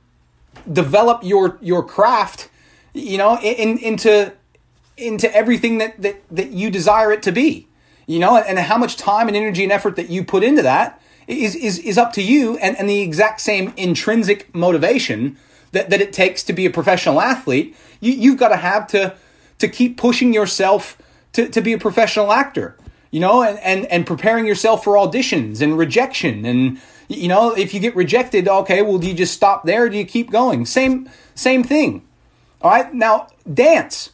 develop 0.72 1.24
your 1.24 1.58
your 1.62 1.84
craft, 1.84 2.50
you 2.94 3.18
know, 3.18 3.40
in, 3.40 3.78
into 3.78 4.34
into 4.98 5.34
everything 5.36 5.78
that, 5.80 6.02
that 6.02 6.22
that 6.30 6.52
you 6.52 6.70
desire 6.70 7.12
it 7.12 7.24
to 7.24 7.32
be, 7.32 7.68
you 8.06 8.20
know, 8.20 8.38
and 8.38 8.60
how 8.60 8.78
much 8.78 8.98
time 8.98 9.28
and 9.28 9.38
energy 9.38 9.64
and 9.64 9.72
effort 9.72 9.96
that 9.96 10.10
you 10.10 10.24
put 10.24 10.44
into 10.44 10.62
that 10.62 11.02
is 11.28 11.56
is 11.56 11.80
is 11.80 11.98
up 11.98 12.14
to 12.14 12.22
you, 12.22 12.58
and 12.58 12.78
and 12.78 12.90
the 12.90 13.02
exact 13.02 13.42
same 13.42 13.74
intrinsic 13.78 14.54
motivation 14.54 15.38
that 15.72 15.90
that 15.90 16.02
it 16.02 16.14
takes 16.14 16.44
to 16.44 16.54
be 16.54 16.66
a 16.66 16.70
professional 16.70 17.22
athlete, 17.22 17.76
you 18.00 18.12
you've 18.12 18.38
got 18.38 18.50
to 18.50 18.58
have 18.58 18.88
to 18.88 19.16
to 19.60 19.68
keep 19.68 19.98
pushing 19.98 20.34
yourself 20.34 20.98
to, 21.34 21.48
to 21.50 21.62
be 21.62 21.74
a 21.74 21.78
professional 21.78 22.32
actor, 22.32 22.78
you 23.10 23.20
know, 23.20 23.44
and, 23.44 23.60
and, 23.60 23.86
and 23.88 24.06
preparing 24.06 24.46
yourself 24.46 24.84
for 24.84 24.94
auditions 24.94 25.62
and 25.62 25.78
rejection. 25.78 26.46
And, 26.46 26.80
you 27.08 27.28
know, 27.28 27.54
if 27.54 27.74
you 27.74 27.80
get 27.80 27.96
rejected, 27.96 28.48
okay, 28.48 28.82
well, 28.82 28.98
do 28.98 29.08
you 29.08 29.14
just 29.14 29.34
stop 29.34 29.64
there? 29.64 29.90
do 29.90 29.98
you 29.98 30.06
keep 30.06 30.32
going? 30.32 30.66
Same, 30.66 31.10
same 31.36 31.64
thing. 31.64 32.06
All 32.62 32.72
right. 32.72 32.94
Now, 32.94 33.28
dance. 33.52 34.12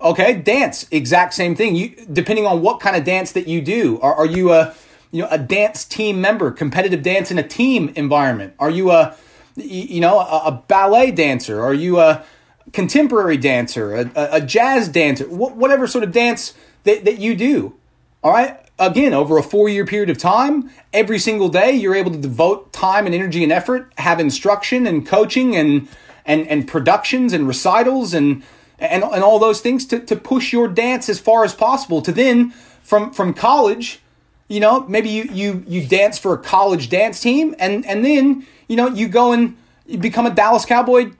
Okay. 0.00 0.34
Dance. 0.34 0.86
Exact 0.90 1.34
same 1.34 1.56
thing. 1.56 1.74
You, 1.74 1.94
depending 2.12 2.46
on 2.46 2.62
what 2.62 2.80
kind 2.80 2.96
of 2.96 3.04
dance 3.04 3.32
that 3.32 3.48
you 3.48 3.60
do, 3.60 4.00
are, 4.00 4.14
are 4.14 4.26
you 4.26 4.52
a, 4.52 4.74
you 5.10 5.22
know, 5.22 5.28
a 5.30 5.38
dance 5.38 5.84
team 5.84 6.20
member, 6.20 6.50
competitive 6.50 7.02
dance 7.02 7.30
in 7.30 7.38
a 7.38 7.46
team 7.46 7.92
environment? 7.96 8.54
Are 8.58 8.70
you 8.70 8.90
a, 8.90 9.16
you 9.56 10.00
know, 10.00 10.20
a, 10.20 10.42
a 10.46 10.64
ballet 10.68 11.10
dancer? 11.10 11.60
Are 11.60 11.74
you 11.74 11.98
a, 11.98 12.24
contemporary 12.72 13.36
dancer, 13.36 13.94
a, 13.94 14.10
a 14.14 14.40
jazz 14.40 14.88
dancer, 14.88 15.24
wh- 15.24 15.56
whatever 15.56 15.86
sort 15.86 16.04
of 16.04 16.12
dance 16.12 16.54
that, 16.84 17.04
that 17.04 17.18
you 17.18 17.34
do. 17.34 17.74
All 18.22 18.32
right. 18.32 18.58
Again, 18.78 19.12
over 19.12 19.38
a 19.38 19.42
four 19.42 19.68
year 19.68 19.84
period 19.84 20.10
of 20.10 20.18
time, 20.18 20.70
every 20.92 21.18
single 21.18 21.48
day, 21.48 21.72
you're 21.72 21.96
able 21.96 22.12
to 22.12 22.18
devote 22.18 22.72
time 22.72 23.06
and 23.06 23.14
energy 23.14 23.42
and 23.42 23.52
effort, 23.52 23.92
have 23.98 24.20
instruction 24.20 24.86
and 24.86 25.06
coaching 25.06 25.56
and, 25.56 25.88
and, 26.24 26.46
and 26.46 26.68
productions 26.68 27.32
and 27.32 27.48
recitals 27.48 28.14
and, 28.14 28.42
and, 28.78 29.02
and 29.02 29.24
all 29.24 29.38
those 29.38 29.60
things 29.60 29.84
to, 29.86 29.98
to 30.00 30.14
push 30.14 30.52
your 30.52 30.68
dance 30.68 31.08
as 31.08 31.18
far 31.18 31.44
as 31.44 31.54
possible 31.54 32.00
to 32.02 32.12
then 32.12 32.50
from, 32.82 33.12
from 33.12 33.34
college, 33.34 34.00
you 34.46 34.60
know, 34.60 34.80
maybe 34.88 35.08
you, 35.08 35.24
you, 35.24 35.64
you 35.66 35.86
dance 35.86 36.18
for 36.18 36.32
a 36.32 36.38
college 36.38 36.88
dance 36.88 37.20
team 37.20 37.54
and, 37.58 37.84
and 37.84 38.04
then, 38.04 38.46
you 38.68 38.76
know, 38.76 38.86
you 38.86 39.08
go 39.08 39.32
and 39.32 39.56
you 39.86 39.98
become 39.98 40.26
a 40.26 40.30
Dallas 40.30 40.64
Cowboy 40.64 41.10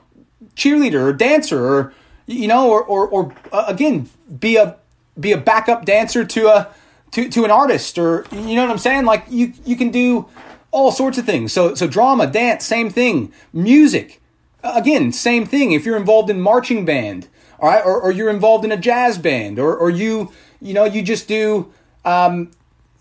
cheerleader 0.59 1.01
or 1.01 1.12
dancer 1.12 1.64
or 1.64 1.94
you 2.27 2.49
know 2.49 2.68
or 2.68 2.83
or, 2.83 3.09
or 3.09 3.35
uh, 3.53 3.64
again 3.68 4.11
be 4.38 4.57
a 4.57 4.77
be 5.18 5.33
a 5.33 5.38
backup 5.38 5.85
dancer 5.85 6.25
to 6.25 6.49
a 6.49 6.68
to, 7.12 7.29
to 7.31 7.44
an 7.44 7.51
artist 7.51 7.99
or 7.99 8.27
you 8.33 8.55
know 8.55 8.62
what 8.62 8.71
I'm 8.71 8.79
saying? 8.79 9.07
Like 9.07 9.25
you 9.31 9.53
you 9.64 9.77
can 9.77 9.90
do 9.90 10.29
all 10.71 10.92
sorts 10.92 11.16
of 11.16 11.25
things. 11.25 11.53
So 11.53 11.75
so 11.75 11.87
drama 11.87 12.27
dance 12.27 12.66
same 12.66 12.90
thing. 12.90 13.33
Music 13.53 14.21
again 14.62 15.12
same 15.12 15.47
thing. 15.47 15.73
If 15.73 15.87
you're 15.87 15.97
involved 15.97 16.29
in 16.29 16.40
marching 16.40 16.85
band 16.85 17.29
all 17.61 17.68
right 17.68 17.85
or, 17.85 18.01
or 18.01 18.12
you're 18.12 18.31
involved 18.31 18.64
in 18.64 18.73
a 18.73 18.77
jazz 18.77 19.18
band 19.18 19.59
or 19.59 19.77
or 19.77 19.90
you 19.90 20.33
you 20.61 20.75
know 20.75 20.85
you 20.85 21.03
just 21.03 21.29
do 21.29 21.73
um 22.05 22.51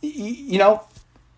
you 0.01 0.57
know 0.57 0.83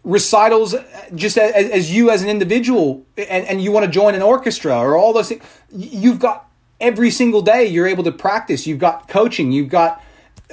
recitals 0.03 0.75
just 1.13 1.37
as, 1.37 1.69
as 1.69 1.93
you 1.93 2.09
as 2.09 2.21
an 2.21 2.29
individual 2.29 3.05
and, 3.17 3.45
and 3.45 3.61
you 3.61 3.71
want 3.71 3.85
to 3.85 3.91
join 3.91 4.15
an 4.15 4.21
orchestra 4.21 4.77
or 4.77 4.95
all 4.95 5.11
those 5.11 5.29
things 5.29 5.43
you've 5.71 6.19
got 6.19 6.49
every 6.79 7.11
single 7.11 7.41
day 7.41 7.65
you're 7.65 7.87
able 7.87 8.03
to 8.03 8.11
practice 8.11 8.65
you've 8.65 8.79
got 8.79 9.09
coaching 9.09 9.51
you've 9.51 9.69
got 9.69 10.01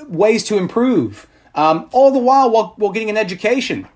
ways 0.09 0.45
to 0.45 0.57
improve 0.57 1.27
um, 1.55 1.89
all 1.93 2.13
the 2.13 2.19
while, 2.19 2.51
while 2.51 2.75
while 2.77 2.93
getting 2.93 3.11
an 3.11 3.17
education. 3.17 3.89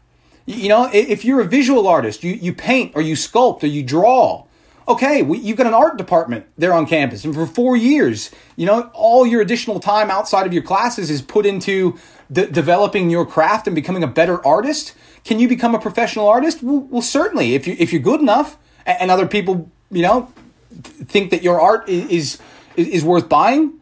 You 0.47 0.69
know 0.69 0.91
if 0.93 1.25
you're 1.25 1.41
a 1.41 1.45
visual 1.45 1.87
artist 1.87 2.25
you, 2.25 2.33
you 2.33 2.53
paint 2.53 2.93
or 2.97 3.03
you 3.03 3.15
sculpt 3.15 3.63
or 3.63 3.67
you 3.67 3.85
draw 3.85 4.45
okay 4.89 5.23
you've 5.23 5.57
got 5.57 5.67
an 5.67 5.75
art 5.75 5.97
department 5.97 6.47
there 6.59 6.73
on 6.73 6.87
campus 6.87 7.25
and 7.25 7.33
for 7.33 7.47
four 7.47 7.77
years 7.77 8.33
you 8.57 8.67
know 8.67 8.91
all 8.93 9.25
your 9.25 9.43
additional 9.43 9.79
time 9.79 10.11
outside 10.11 10.47
of 10.47 10.53
your 10.53 10.63
classes 10.63 11.09
is 11.09 11.23
put 11.23 11.47
into 11.47 11.97
de- 12.31 12.47
developing 12.47 13.11
your 13.11 13.27
craft 13.27 13.67
and 13.67 13.75
becoming 13.75 14.03
a 14.03 14.09
better 14.09 14.45
artist 14.47 14.95
can 15.25 15.39
you 15.39 15.49
become 15.49 15.75
a 15.75 15.79
professional 15.79 16.29
artist? 16.29 16.63
Well, 16.63 16.87
well 16.91 17.03
certainly, 17.03 17.55
if 17.55 17.67
you 17.67 17.77
if 17.79 17.93
you're 17.93 18.03
good 18.03 18.21
enough, 18.21 18.57
and, 18.87 19.03
and 19.03 19.11
other 19.11 19.27
people, 19.27 19.71
you 19.91 20.03
know, 20.03 20.33
think 20.73 21.31
that 21.31 21.43
your 21.43 21.61
art 21.61 21.89
is 21.89 22.39
is, 22.77 22.89
is 22.89 23.05
worth 23.05 23.29
buying. 23.29 23.75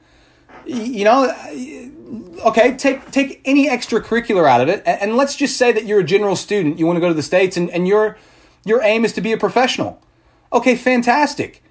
You 0.66 1.04
know, 1.04 1.24
uh, 1.24 2.48
okay, 2.48 2.76
take 2.76 3.10
take 3.10 3.40
any 3.44 3.68
extracurricular 3.68 4.48
out 4.48 4.60
of 4.60 4.68
it, 4.68 4.82
and, 4.84 5.02
and 5.02 5.16
let's 5.16 5.36
just 5.36 5.56
say 5.56 5.72
that 5.72 5.86
you're 5.86 6.00
a 6.00 6.04
general 6.04 6.36
student, 6.36 6.78
you 6.78 6.86
want 6.86 6.96
to 6.96 7.00
go 7.00 7.08
to 7.08 7.14
the 7.14 7.22
states, 7.22 7.56
and, 7.56 7.70
and 7.70 7.86
your 7.86 8.18
your 8.64 8.82
aim 8.82 9.04
is 9.04 9.12
to 9.14 9.20
be 9.20 9.32
a 9.32 9.38
professional. 9.38 10.02
Okay, 10.52 10.74
fantastic. 10.76 11.62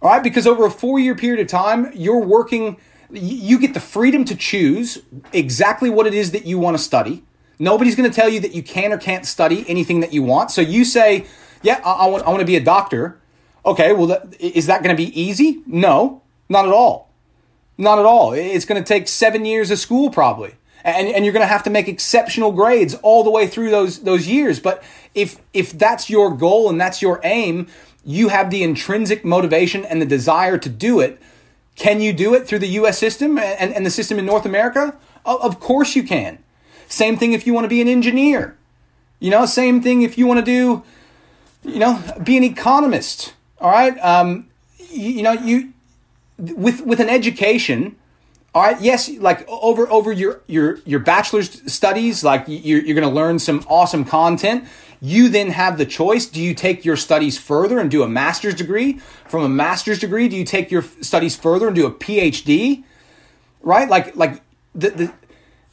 All 0.00 0.10
right, 0.10 0.22
because 0.22 0.46
over 0.46 0.66
a 0.66 0.70
four 0.70 0.98
year 0.98 1.14
period 1.14 1.40
of 1.40 1.46
time, 1.46 1.92
you're 1.94 2.18
working. 2.18 2.76
You 3.12 3.58
get 3.58 3.74
the 3.74 3.80
freedom 3.80 4.24
to 4.24 4.34
choose 4.34 4.98
exactly 5.32 5.90
what 5.90 6.06
it 6.06 6.14
is 6.14 6.32
that 6.32 6.46
you 6.46 6.58
want 6.58 6.76
to 6.76 6.82
study. 6.82 7.24
Nobody's 7.58 7.94
going 7.94 8.10
to 8.10 8.14
tell 8.14 8.28
you 8.28 8.40
that 8.40 8.54
you 8.54 8.62
can 8.62 8.92
or 8.92 8.98
can't 8.98 9.26
study 9.26 9.64
anything 9.68 10.00
that 10.00 10.12
you 10.12 10.22
want. 10.22 10.50
So 10.50 10.60
you 10.60 10.84
say, 10.84 11.26
"Yeah, 11.62 11.80
I, 11.84 11.92
I 11.92 12.06
want. 12.06 12.24
I 12.24 12.30
want 12.30 12.40
to 12.40 12.46
be 12.46 12.56
a 12.56 12.64
doctor." 12.64 13.20
Okay, 13.64 13.92
well, 13.92 14.20
is 14.40 14.66
that 14.66 14.82
going 14.82 14.96
to 14.96 15.00
be 15.00 15.20
easy? 15.20 15.62
No, 15.66 16.22
not 16.48 16.66
at 16.66 16.72
all. 16.72 17.10
Not 17.78 17.98
at 17.98 18.04
all. 18.04 18.32
It's 18.32 18.64
going 18.64 18.82
to 18.82 18.86
take 18.86 19.08
seven 19.08 19.44
years 19.44 19.70
of 19.70 19.78
school 19.78 20.10
probably. 20.10 20.54
And, 20.84 21.06
and 21.08 21.24
you're 21.24 21.32
going 21.32 21.44
to 21.44 21.52
have 21.52 21.62
to 21.64 21.70
make 21.70 21.86
exceptional 21.86 22.50
grades 22.50 22.94
all 23.02 23.22
the 23.22 23.30
way 23.30 23.46
through 23.46 23.70
those, 23.70 24.02
those 24.02 24.26
years. 24.26 24.58
But 24.58 24.82
if, 25.14 25.38
if 25.52 25.70
that's 25.78 26.10
your 26.10 26.36
goal 26.36 26.68
and 26.68 26.80
that's 26.80 27.00
your 27.00 27.20
aim, 27.22 27.68
you 28.04 28.28
have 28.28 28.50
the 28.50 28.64
intrinsic 28.64 29.24
motivation 29.24 29.84
and 29.84 30.02
the 30.02 30.06
desire 30.06 30.58
to 30.58 30.68
do 30.68 30.98
it. 30.98 31.22
Can 31.76 32.00
you 32.00 32.12
do 32.12 32.34
it 32.34 32.46
through 32.46 32.60
the 32.60 32.68
US 32.68 32.98
system 32.98 33.38
and, 33.38 33.72
and 33.72 33.84
the 33.84 33.90
system 33.90 34.18
in 34.18 34.26
North 34.26 34.44
America? 34.44 34.96
Of 35.24 35.60
course 35.60 35.96
you 35.96 36.02
can. 36.02 36.38
Same 36.88 37.16
thing 37.16 37.32
if 37.32 37.46
you 37.46 37.54
want 37.54 37.64
to 37.64 37.68
be 37.68 37.80
an 37.80 37.88
engineer. 37.88 38.56
You 39.18 39.30
know, 39.30 39.46
same 39.46 39.80
thing 39.80 40.02
if 40.02 40.18
you 40.18 40.26
want 40.26 40.40
to 40.40 40.44
do, 40.44 40.82
you 41.62 41.78
know, 41.78 42.02
be 42.22 42.36
an 42.36 42.42
economist. 42.42 43.34
All 43.60 43.70
right. 43.70 43.96
Um, 43.98 44.48
you, 44.90 45.10
you 45.10 45.22
know, 45.22 45.32
you 45.32 45.72
with 46.38 46.84
with 46.84 47.00
an 47.00 47.08
education, 47.08 47.96
all 48.54 48.62
right, 48.62 48.80
yes, 48.80 49.08
like 49.08 49.48
over 49.48 49.88
over 49.90 50.12
your 50.12 50.40
your 50.46 50.80
your 50.84 51.00
bachelor's 51.00 51.72
studies, 51.72 52.24
like 52.24 52.44
you're 52.46 52.80
you're 52.80 52.94
going 52.94 53.08
to 53.08 53.14
learn 53.14 53.38
some 53.38 53.64
awesome 53.68 54.04
content. 54.04 54.64
You 55.04 55.28
then 55.28 55.50
have 55.50 55.78
the 55.78 55.84
choice: 55.84 56.26
do 56.26 56.40
you 56.40 56.54
take 56.54 56.84
your 56.84 56.96
studies 56.96 57.36
further 57.36 57.80
and 57.80 57.90
do 57.90 58.04
a 58.04 58.08
master's 58.08 58.54
degree? 58.54 59.00
From 59.26 59.42
a 59.42 59.48
master's 59.48 59.98
degree, 59.98 60.28
do 60.28 60.36
you 60.36 60.44
take 60.44 60.70
your 60.70 60.82
studies 61.00 61.34
further 61.34 61.66
and 61.66 61.74
do 61.74 61.84
a 61.86 61.90
PhD? 61.90 62.84
Right, 63.62 63.88
like 63.88 64.14
like 64.14 64.42
the, 64.76 64.90
the 64.90 65.12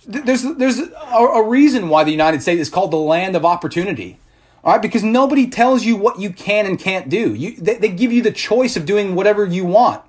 there's 0.08 0.42
there's 0.42 0.80
a, 0.80 1.16
a 1.16 1.48
reason 1.48 1.90
why 1.90 2.04
the 2.04 2.12
United 2.12 2.42
States 2.42 2.60
is 2.60 2.70
called 2.72 2.90
the 2.90 2.98
land 2.98 3.36
of 3.36 3.46
opportunity. 3.46 4.18
All 4.64 4.74
right, 4.74 4.82
because 4.82 5.04
nobody 5.04 5.48
tells 5.48 5.86
you 5.86 5.96
what 5.96 6.20
you 6.20 6.32
can 6.32 6.66
and 6.66 6.80
can't 6.80 7.08
do. 7.08 7.34
You, 7.34 7.56
they, 7.56 7.76
they 7.76 7.90
give 7.90 8.12
you 8.12 8.24
the 8.24 8.32
choice 8.32 8.76
of 8.76 8.86
doing 8.86 9.14
whatever 9.14 9.46
you 9.46 9.64
want 9.64 10.02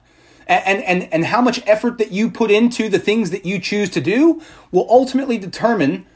and, 0.51 0.83
and, 0.83 1.13
and 1.13 1.27
how 1.27 1.41
much 1.41 1.63
effort 1.67 1.99
that 1.99 2.11
you 2.11 2.31
put 2.31 2.51
into 2.51 2.89
the 2.89 2.99
things 2.99 3.31
that 3.31 3.45
you 3.45 3.61
choose 3.61 3.89
to 3.91 4.01
do 4.01 4.43
will 4.73 4.87
ultimately 4.91 5.39
determine 5.39 6.07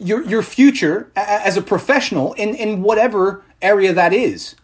your, 0.00 0.22
your 0.24 0.42
future 0.42 1.10
as 1.14 1.56
a 1.56 1.62
professional 1.62 2.32
in, 2.34 2.54
in 2.54 2.82
whatever 2.82 3.44
area 3.62 3.92
that 3.92 4.12
is. 4.12 4.56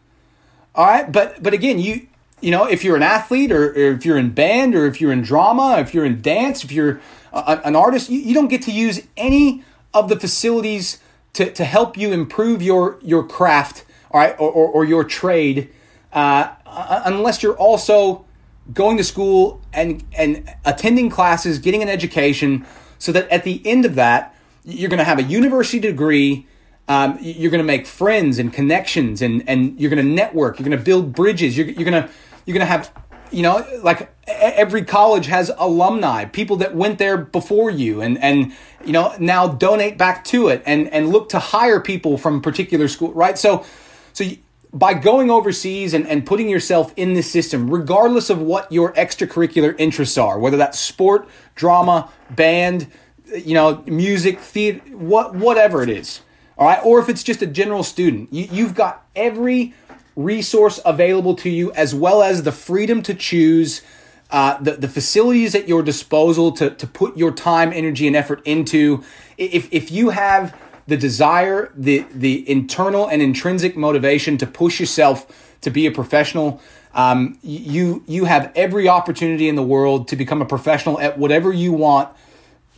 All 0.74 0.86
right. 0.86 1.10
But, 1.10 1.42
but 1.42 1.54
again, 1.54 1.78
you, 1.78 2.08
you 2.40 2.50
know, 2.50 2.64
if 2.64 2.82
you're 2.82 2.96
an 2.96 3.02
athlete 3.02 3.52
or, 3.52 3.70
or 3.70 3.92
if 3.92 4.04
you're 4.04 4.18
in 4.18 4.30
band 4.30 4.74
or 4.74 4.86
if 4.86 5.00
you're 5.00 5.12
in 5.12 5.22
drama, 5.22 5.78
if 5.78 5.94
you're 5.94 6.04
in 6.04 6.20
dance, 6.20 6.64
if 6.64 6.72
you're 6.72 7.00
a, 7.32 7.60
an 7.64 7.76
artist, 7.76 8.10
you, 8.10 8.18
you 8.18 8.34
don't 8.34 8.48
get 8.48 8.62
to 8.62 8.72
use 8.72 9.06
any 9.16 9.62
of 9.94 10.08
the 10.08 10.18
facilities 10.18 10.98
to, 11.34 11.52
to 11.52 11.64
help 11.64 11.96
you 11.96 12.12
improve 12.12 12.62
your, 12.62 12.98
your 13.02 13.22
craft, 13.22 13.84
all 14.10 14.20
right, 14.20 14.34
or, 14.38 14.50
or, 14.50 14.68
or 14.68 14.84
your 14.84 15.04
trade, 15.04 15.70
uh, 16.12 16.48
unless 16.66 17.42
you're 17.42 17.56
also 17.56 18.24
going 18.72 18.96
to 18.96 19.04
school 19.04 19.60
and 19.72 20.02
and 20.16 20.52
attending 20.64 21.10
classes, 21.10 21.58
getting 21.58 21.82
an 21.82 21.88
education, 21.88 22.66
so 22.98 23.12
that 23.12 23.28
at 23.30 23.44
the 23.44 23.62
end 23.64 23.84
of 23.84 23.94
that, 23.94 24.34
you're 24.66 24.90
going 24.90 24.98
to 24.98 25.04
have 25.04 25.18
a 25.18 25.22
university 25.22 25.78
degree. 25.78 26.46
Um, 26.88 27.18
you're 27.20 27.50
going 27.50 27.62
to 27.62 27.64
make 27.64 27.86
friends 27.86 28.38
and 28.38 28.52
connections, 28.52 29.22
and 29.22 29.48
and 29.48 29.80
you're 29.80 29.90
going 29.90 30.04
to 30.04 30.12
network. 30.12 30.58
You're 30.58 30.68
going 30.68 30.78
to 30.78 30.84
build 30.84 31.14
bridges. 31.14 31.56
You're, 31.56 31.66
you're 31.66 31.88
going 31.88 32.02
to 32.02 32.10
you're 32.44 32.54
going 32.54 32.66
to 32.66 32.66
have 32.66 32.92
you 33.32 33.42
know 33.42 33.66
like 33.82 34.12
every 34.26 34.84
college 34.84 35.26
has 35.26 35.50
alumni 35.58 36.24
people 36.24 36.56
that 36.56 36.74
went 36.74 36.98
there 36.98 37.16
before 37.16 37.70
you 37.70 38.00
and 38.00 38.18
and 38.22 38.52
you 38.84 38.92
know 38.92 39.14
now 39.18 39.48
donate 39.48 39.98
back 39.98 40.24
to 40.24 40.48
it 40.48 40.62
and 40.64 40.88
and 40.92 41.08
look 41.08 41.28
to 41.28 41.38
hire 41.38 41.80
people 41.80 42.16
from 42.18 42.40
particular 42.40 42.86
school 42.86 43.12
right 43.14 43.36
so 43.36 43.64
so 44.12 44.24
by 44.72 44.92
going 44.92 45.30
overseas 45.30 45.94
and, 45.94 46.06
and 46.06 46.26
putting 46.26 46.50
yourself 46.50 46.92
in 46.96 47.14
this 47.14 47.30
system, 47.30 47.70
regardless 47.70 48.28
of 48.28 48.40
what 48.42 48.70
your 48.70 48.92
extracurricular 48.92 49.74
interests 49.78 50.18
are, 50.18 50.38
whether 50.38 50.58
that's 50.58 50.78
sport, 50.78 51.26
drama, 51.54 52.10
band, 52.30 52.86
you 53.34 53.54
know, 53.54 53.82
music, 53.86 54.40
theater, 54.40 54.80
what, 54.96 55.34
whatever 55.34 55.82
it 55.82 55.88
is, 55.88 56.20
all 56.58 56.66
right, 56.66 56.80
or 56.84 56.98
if 57.00 57.08
it's 57.08 57.22
just 57.22 57.42
a 57.42 57.46
general 57.46 57.82
student, 57.82 58.32
you, 58.32 58.48
you've 58.50 58.74
got 58.74 59.06
every 59.14 59.74
resource 60.14 60.80
available 60.84 61.34
to 61.36 61.50
you 61.50 61.72
as 61.72 61.94
well 61.94 62.22
as 62.22 62.42
the 62.42 62.52
freedom 62.52 63.02
to 63.02 63.14
choose 63.14 63.82
uh, 64.30 64.58
the, 64.60 64.72
the 64.72 64.88
facilities 64.88 65.54
at 65.54 65.68
your 65.68 65.82
disposal 65.82 66.50
to, 66.52 66.70
to 66.70 66.86
put 66.86 67.16
your 67.16 67.30
time, 67.30 67.72
energy, 67.72 68.06
and 68.06 68.16
effort 68.16 68.42
into. 68.44 69.04
If, 69.36 69.72
if 69.72 69.92
you 69.92 70.10
have 70.10 70.56
the 70.86 70.96
desire, 70.96 71.72
the 71.74 72.06
the 72.12 72.48
internal 72.48 73.08
and 73.08 73.20
intrinsic 73.20 73.76
motivation 73.76 74.38
to 74.38 74.46
push 74.46 74.78
yourself 74.78 75.56
to 75.60 75.70
be 75.70 75.86
a 75.86 75.90
professional. 75.90 76.60
Um, 76.94 77.38
you 77.42 78.04
you 78.06 78.24
have 78.24 78.52
every 78.54 78.88
opportunity 78.88 79.48
in 79.48 79.56
the 79.56 79.62
world 79.62 80.08
to 80.08 80.16
become 80.16 80.40
a 80.40 80.46
professional 80.46 80.98
at 81.00 81.18
whatever 81.18 81.52
you 81.52 81.72
want 81.72 82.08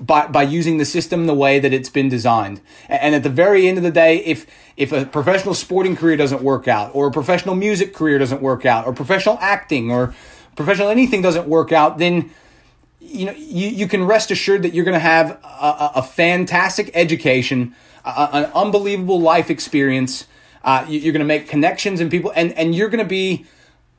by 0.00 0.26
by 0.26 0.42
using 0.42 0.78
the 0.78 0.84
system 0.84 1.26
the 1.26 1.34
way 1.34 1.58
that 1.58 1.72
it's 1.72 1.88
been 1.88 2.08
designed. 2.08 2.60
And 2.88 3.14
at 3.14 3.22
the 3.22 3.30
very 3.30 3.66
end 3.68 3.78
of 3.78 3.84
the 3.84 3.90
day, 3.90 4.18
if 4.18 4.46
if 4.76 4.92
a 4.92 5.04
professional 5.04 5.54
sporting 5.54 5.96
career 5.96 6.16
doesn't 6.16 6.42
work 6.42 6.68
out, 6.68 6.94
or 6.94 7.08
a 7.08 7.10
professional 7.10 7.54
music 7.54 7.94
career 7.94 8.18
doesn't 8.18 8.42
work 8.42 8.64
out, 8.64 8.86
or 8.86 8.92
professional 8.92 9.38
acting, 9.40 9.90
or 9.90 10.14
professional 10.56 10.88
anything 10.88 11.22
doesn't 11.22 11.48
work 11.48 11.72
out, 11.72 11.98
then 11.98 12.30
you 13.00 13.26
know 13.26 13.32
you, 13.32 13.68
you 13.68 13.88
can 13.88 14.04
rest 14.04 14.30
assured 14.30 14.62
that 14.62 14.74
you're 14.74 14.84
going 14.84 14.94
to 14.94 15.00
have 15.00 15.30
a, 15.42 15.92
a 15.96 16.02
fantastic 16.02 16.90
education 16.94 17.74
a, 18.08 18.28
an 18.32 18.44
unbelievable 18.54 19.20
life 19.20 19.50
experience. 19.50 20.26
Uh, 20.64 20.84
you, 20.88 21.08
are 21.08 21.12
going 21.12 21.20
to 21.20 21.24
make 21.24 21.48
connections 21.48 22.00
and 22.00 22.10
people, 22.10 22.32
and, 22.34 22.52
and 22.52 22.74
you're 22.74 22.88
going 22.88 23.02
to 23.02 23.08
be, 23.08 23.46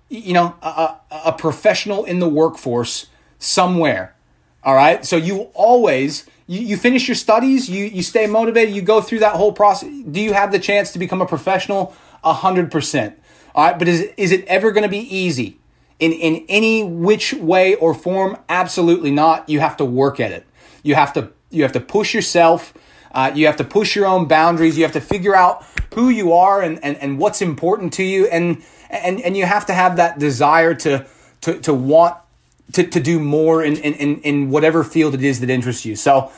you 0.09 0.33
know, 0.33 0.55
a, 0.61 0.95
a 1.25 1.31
professional 1.31 2.03
in 2.03 2.19
the 2.19 2.29
workforce 2.29 3.07
somewhere. 3.37 4.15
All 4.63 4.75
right. 4.75 5.05
So 5.05 5.15
you 5.15 5.49
always, 5.53 6.25
you, 6.47 6.59
you 6.59 6.77
finish 6.77 7.07
your 7.07 7.15
studies, 7.15 7.69
you, 7.69 7.85
you 7.85 8.03
stay 8.03 8.27
motivated, 8.27 8.75
you 8.75 8.81
go 8.81 9.01
through 9.01 9.19
that 9.19 9.35
whole 9.35 9.53
process. 9.53 9.89
Do 9.89 10.19
you 10.19 10.33
have 10.33 10.51
the 10.51 10.59
chance 10.59 10.91
to 10.93 10.99
become 10.99 11.21
a 11.21 11.25
professional? 11.25 11.95
A 12.23 12.33
hundred 12.33 12.69
percent. 12.71 13.17
All 13.55 13.65
right. 13.65 13.79
But 13.79 13.87
is, 13.87 14.01
is 14.17 14.31
it 14.31 14.45
ever 14.47 14.71
going 14.71 14.83
to 14.83 14.89
be 14.89 14.99
easy? 14.99 15.59
In, 15.99 16.11
in 16.11 16.45
any 16.49 16.83
which 16.83 17.33
way 17.33 17.75
or 17.75 17.93
form? 17.93 18.37
Absolutely 18.47 19.11
not. 19.11 19.49
You 19.49 19.59
have 19.59 19.77
to 19.77 19.85
work 19.85 20.19
at 20.19 20.31
it. 20.31 20.45
You 20.83 20.95
have 20.95 21.13
to, 21.13 21.31
you 21.49 21.63
have 21.63 21.73
to 21.73 21.81
push 21.81 22.13
yourself. 22.13 22.73
Uh, 23.11 23.31
you 23.33 23.45
have 23.47 23.57
to 23.57 23.63
push 23.63 23.95
your 23.95 24.05
own 24.05 24.27
boundaries. 24.27 24.77
You 24.77 24.83
have 24.83 24.93
to 24.93 25.01
figure 25.01 25.35
out 25.35 25.65
who 25.95 26.09
you 26.09 26.31
are 26.33 26.61
and, 26.61 26.83
and, 26.83 26.95
and 26.97 27.17
what's 27.17 27.41
important 27.41 27.91
to 27.93 28.03
you. 28.03 28.27
And, 28.27 28.63
and, 28.89 29.19
and 29.21 29.35
you 29.35 29.45
have 29.45 29.65
to 29.65 29.73
have 29.73 29.97
that 29.97 30.19
desire 30.19 30.73
to, 30.75 31.05
to, 31.41 31.59
to 31.61 31.73
want 31.73 32.17
to, 32.73 32.83
to 32.83 32.99
do 32.99 33.19
more 33.19 33.63
in, 33.63 33.77
in, 33.77 34.21
in 34.21 34.49
whatever 34.49 34.83
field 34.83 35.13
it 35.13 35.23
is 35.23 35.39
that 35.39 35.49
interests 35.49 35.85
you. 35.85 35.95
So, 35.95 36.31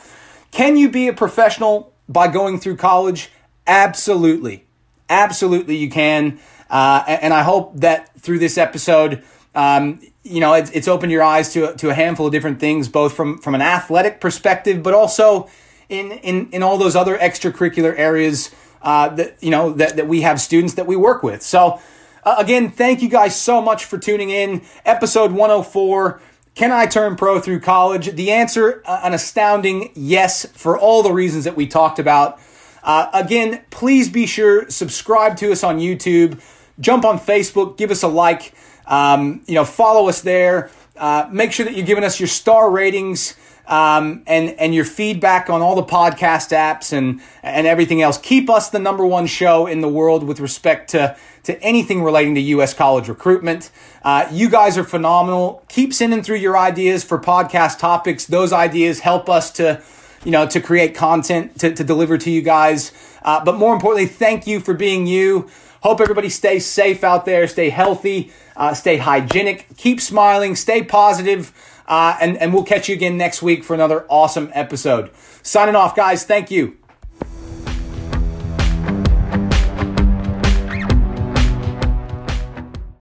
can 0.50 0.76
you 0.76 0.90
be 0.90 1.08
a 1.08 1.12
professional 1.12 1.94
by 2.08 2.28
going 2.28 2.60
through 2.60 2.76
college? 2.76 3.30
Absolutely. 3.66 4.66
Absolutely, 5.08 5.76
you 5.76 5.90
can. 5.90 6.40
Uh, 6.68 7.04
and 7.06 7.32
I 7.32 7.42
hope 7.42 7.72
that 7.76 8.14
through 8.20 8.38
this 8.38 8.58
episode, 8.58 9.22
um, 9.54 10.00
you 10.22 10.40
know, 10.40 10.54
it's, 10.54 10.70
it's 10.70 10.88
opened 10.88 11.12
your 11.12 11.22
eyes 11.22 11.52
to, 11.54 11.74
to 11.76 11.90
a 11.90 11.94
handful 11.94 12.26
of 12.26 12.32
different 12.32 12.60
things, 12.60 12.88
both 12.88 13.14
from, 13.14 13.38
from 13.38 13.54
an 13.54 13.62
athletic 13.62 14.20
perspective, 14.20 14.82
but 14.82 14.94
also 14.94 15.48
in 15.92 16.12
in 16.12 16.48
in 16.50 16.62
all 16.62 16.78
those 16.78 16.96
other 16.96 17.16
extracurricular 17.18 17.96
areas 17.96 18.50
uh, 18.80 19.08
that 19.10 19.36
you 19.40 19.50
know 19.50 19.72
that 19.74 19.96
that 19.96 20.08
we 20.08 20.22
have 20.22 20.40
students 20.40 20.74
that 20.74 20.86
we 20.86 20.96
work 20.96 21.22
with. 21.22 21.42
So 21.42 21.80
uh, 22.24 22.36
again, 22.38 22.70
thank 22.70 23.02
you 23.02 23.08
guys 23.08 23.38
so 23.38 23.60
much 23.60 23.84
for 23.84 23.98
tuning 23.98 24.30
in. 24.30 24.62
Episode 24.84 25.32
104. 25.32 26.20
Can 26.54 26.70
I 26.70 26.86
turn 26.86 27.16
pro 27.16 27.40
through 27.40 27.60
college? 27.60 28.14
The 28.14 28.30
answer, 28.30 28.82
uh, 28.84 29.00
an 29.02 29.14
astounding 29.14 29.90
yes, 29.94 30.46
for 30.52 30.78
all 30.78 31.02
the 31.02 31.12
reasons 31.12 31.44
that 31.44 31.56
we 31.56 31.66
talked 31.66 31.98
about. 31.98 32.38
Uh, 32.82 33.08
again, 33.14 33.62
please 33.70 34.08
be 34.08 34.26
sure 34.26 34.68
subscribe 34.68 35.36
to 35.38 35.50
us 35.50 35.64
on 35.64 35.78
YouTube, 35.78 36.40
jump 36.78 37.04
on 37.04 37.18
Facebook, 37.18 37.76
give 37.76 37.90
us 37.90 38.02
a 38.02 38.08
like, 38.08 38.52
um, 38.86 39.42
you 39.46 39.54
know, 39.54 39.64
follow 39.64 40.08
us 40.08 40.20
there. 40.20 40.70
Uh, 40.96 41.28
make 41.32 41.52
sure 41.52 41.64
that 41.64 41.74
you're 41.74 41.86
giving 41.86 42.04
us 42.04 42.20
your 42.20 42.26
star 42.26 42.70
ratings 42.70 43.36
um, 43.66 44.22
and 44.26 44.50
and 44.58 44.74
your 44.74 44.84
feedback 44.84 45.48
on 45.48 45.62
all 45.62 45.74
the 45.74 45.82
podcast 45.82 46.50
apps 46.54 46.92
and 46.92 47.20
and 47.42 47.66
everything 47.66 48.02
else. 48.02 48.18
Keep 48.18 48.50
us 48.50 48.68
the 48.70 48.78
number 48.78 49.06
one 49.06 49.26
show 49.26 49.66
in 49.66 49.80
the 49.80 49.88
world 49.88 50.24
with 50.24 50.40
respect 50.40 50.90
to 50.90 51.16
to 51.44 51.60
anything 51.62 52.02
relating 52.02 52.34
to 52.34 52.40
U.S. 52.40 52.74
college 52.74 53.08
recruitment. 53.08 53.70
Uh, 54.02 54.28
you 54.30 54.48
guys 54.48 54.78
are 54.78 54.84
phenomenal. 54.84 55.64
Keep 55.68 55.92
sending 55.92 56.22
through 56.22 56.36
your 56.36 56.56
ideas 56.56 57.04
for 57.04 57.18
podcast 57.18 57.78
topics. 57.78 58.26
Those 58.26 58.52
ideas 58.52 59.00
help 59.00 59.28
us 59.28 59.50
to, 59.52 59.82
you 60.24 60.30
know, 60.30 60.46
to 60.46 60.60
create 60.60 60.94
content 60.94 61.58
to, 61.60 61.74
to 61.74 61.84
deliver 61.84 62.18
to 62.18 62.30
you 62.30 62.42
guys. 62.42 62.92
Uh, 63.22 63.44
but 63.44 63.56
more 63.56 63.74
importantly, 63.74 64.06
thank 64.06 64.46
you 64.46 64.60
for 64.60 64.74
being 64.74 65.06
you. 65.06 65.48
Hope 65.82 66.00
everybody 66.00 66.28
stays 66.28 66.64
safe 66.64 67.02
out 67.02 67.24
there, 67.24 67.48
stay 67.48 67.68
healthy, 67.68 68.30
uh, 68.56 68.72
stay 68.72 68.98
hygienic, 68.98 69.66
keep 69.76 70.00
smiling, 70.00 70.54
stay 70.54 70.84
positive, 70.84 71.52
uh, 71.88 72.16
and, 72.20 72.36
and 72.36 72.54
we'll 72.54 72.62
catch 72.62 72.88
you 72.88 72.94
again 72.94 73.16
next 73.16 73.42
week 73.42 73.64
for 73.64 73.74
another 73.74 74.06
awesome 74.08 74.50
episode. 74.54 75.10
Signing 75.42 75.74
off, 75.74 75.96
guys. 75.96 76.24
Thank 76.24 76.52
you. 76.52 76.76